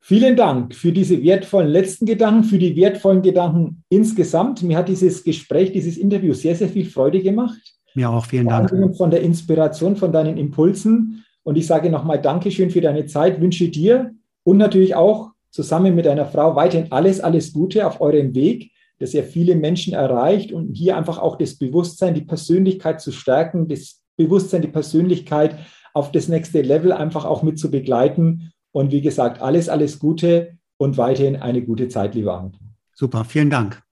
Vielen 0.00 0.36
Dank 0.36 0.74
für 0.74 0.92
diese 0.92 1.20
wertvollen 1.22 1.68
letzten 1.68 2.06
Gedanken, 2.06 2.44
für 2.44 2.58
die 2.58 2.76
wertvollen 2.76 3.22
Gedanken 3.22 3.82
insgesamt. 3.88 4.62
Mir 4.62 4.76
hat 4.78 4.88
dieses 4.88 5.24
Gespräch, 5.24 5.72
dieses 5.72 5.98
Interview 5.98 6.32
sehr, 6.32 6.54
sehr 6.54 6.68
viel 6.68 6.84
Freude 6.86 7.20
gemacht. 7.20 7.58
Mir 7.94 8.10
auch, 8.10 8.24
vielen 8.24 8.46
Dank. 8.46 8.70
Von 8.96 9.10
der 9.10 9.22
Inspiration, 9.22 9.96
von 9.96 10.12
deinen 10.12 10.36
Impulsen. 10.36 11.24
Und 11.42 11.56
ich 11.56 11.66
sage 11.66 11.90
nochmal 11.90 12.20
Dankeschön 12.20 12.70
für 12.70 12.80
deine 12.80 13.06
Zeit, 13.06 13.40
wünsche 13.40 13.68
dir 13.68 14.14
und 14.44 14.58
natürlich 14.58 14.94
auch 14.94 15.32
zusammen 15.50 15.94
mit 15.94 16.06
deiner 16.06 16.26
Frau 16.26 16.54
weiterhin 16.54 16.92
alles, 16.92 17.20
alles 17.20 17.52
Gute 17.52 17.86
auf 17.86 18.00
eurem 18.00 18.34
Weg 18.34 18.70
das 18.98 19.12
ja 19.12 19.22
viele 19.22 19.56
Menschen 19.56 19.92
erreicht 19.92 20.52
und 20.52 20.74
hier 20.74 20.96
einfach 20.96 21.18
auch 21.18 21.36
das 21.36 21.56
Bewusstsein, 21.56 22.14
die 22.14 22.22
Persönlichkeit 22.22 23.00
zu 23.00 23.12
stärken, 23.12 23.68
das 23.68 24.02
Bewusstsein, 24.16 24.62
die 24.62 24.68
Persönlichkeit 24.68 25.58
auf 25.92 26.12
das 26.12 26.28
nächste 26.28 26.62
Level 26.62 26.92
einfach 26.92 27.24
auch 27.24 27.42
mit 27.42 27.58
zu 27.58 27.70
begleiten. 27.70 28.52
Und 28.72 28.92
wie 28.92 29.02
gesagt, 29.02 29.40
alles, 29.40 29.68
alles 29.68 29.98
Gute 29.98 30.58
und 30.78 30.96
weiterhin 30.96 31.36
eine 31.36 31.62
gute 31.62 31.88
Zeit, 31.88 32.14
lieber 32.14 32.38
Anton. 32.38 32.74
Super, 32.94 33.24
vielen 33.24 33.50
Dank. 33.50 33.82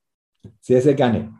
Sehr, 0.61 0.81
sehr 0.81 0.95
gerne. 0.95 1.35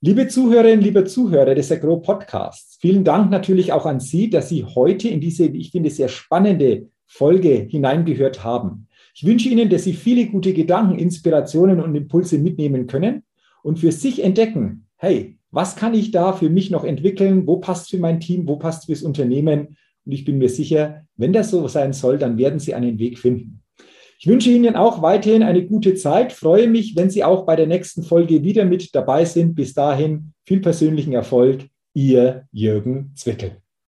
Liebe 0.00 0.28
Zuhörerinnen, 0.28 0.84
liebe 0.84 1.04
Zuhörer 1.04 1.54
des 1.54 1.72
Agro 1.72 1.96
Podcasts, 1.96 2.76
vielen 2.80 3.04
Dank 3.04 3.30
natürlich 3.30 3.72
auch 3.72 3.86
an 3.86 4.00
Sie, 4.00 4.28
dass 4.28 4.48
Sie 4.48 4.64
heute 4.64 5.08
in 5.08 5.20
diese, 5.20 5.46
ich 5.46 5.70
finde, 5.70 5.90
sehr 5.90 6.08
spannende 6.08 6.90
Folge 7.06 7.66
hineingehört 7.70 8.44
haben. 8.44 8.88
Ich 9.16 9.24
wünsche 9.24 9.48
Ihnen, 9.48 9.70
dass 9.70 9.84
Sie 9.84 9.92
viele 9.92 10.26
gute 10.26 10.52
Gedanken, 10.52 10.98
Inspirationen 10.98 11.80
und 11.80 11.94
Impulse 11.94 12.36
mitnehmen 12.36 12.88
können 12.88 13.22
und 13.62 13.78
für 13.78 13.92
sich 13.92 14.22
entdecken, 14.22 14.86
hey, 14.96 15.38
was 15.52 15.76
kann 15.76 15.94
ich 15.94 16.10
da 16.10 16.32
für 16.32 16.50
mich 16.50 16.72
noch 16.72 16.82
entwickeln? 16.82 17.46
Wo 17.46 17.58
passt 17.58 17.90
für 17.90 17.98
mein 17.98 18.18
Team? 18.18 18.48
Wo 18.48 18.56
passt 18.56 18.86
fürs 18.86 19.02
Unternehmen? 19.02 19.76
Und 20.04 20.12
ich 20.12 20.24
bin 20.24 20.38
mir 20.38 20.48
sicher, 20.48 21.06
wenn 21.16 21.32
das 21.32 21.50
so 21.50 21.68
sein 21.68 21.92
soll, 21.92 22.18
dann 22.18 22.38
werden 22.38 22.58
Sie 22.58 22.74
einen 22.74 22.98
Weg 22.98 23.20
finden. 23.20 23.62
Ich 24.18 24.26
wünsche 24.26 24.50
Ihnen 24.50 24.74
auch 24.74 25.00
weiterhin 25.00 25.44
eine 25.44 25.64
gute 25.64 25.94
Zeit. 25.94 26.32
Freue 26.32 26.66
mich, 26.66 26.96
wenn 26.96 27.08
Sie 27.08 27.22
auch 27.22 27.46
bei 27.46 27.54
der 27.54 27.68
nächsten 27.68 28.02
Folge 28.02 28.42
wieder 28.42 28.64
mit 28.64 28.94
dabei 28.96 29.24
sind. 29.24 29.54
Bis 29.54 29.74
dahin 29.74 30.32
viel 30.44 30.60
persönlichen 30.60 31.12
Erfolg. 31.12 31.66
Ihr 31.92 32.48
Jürgen 32.50 33.12
Zwickel. 33.14 33.63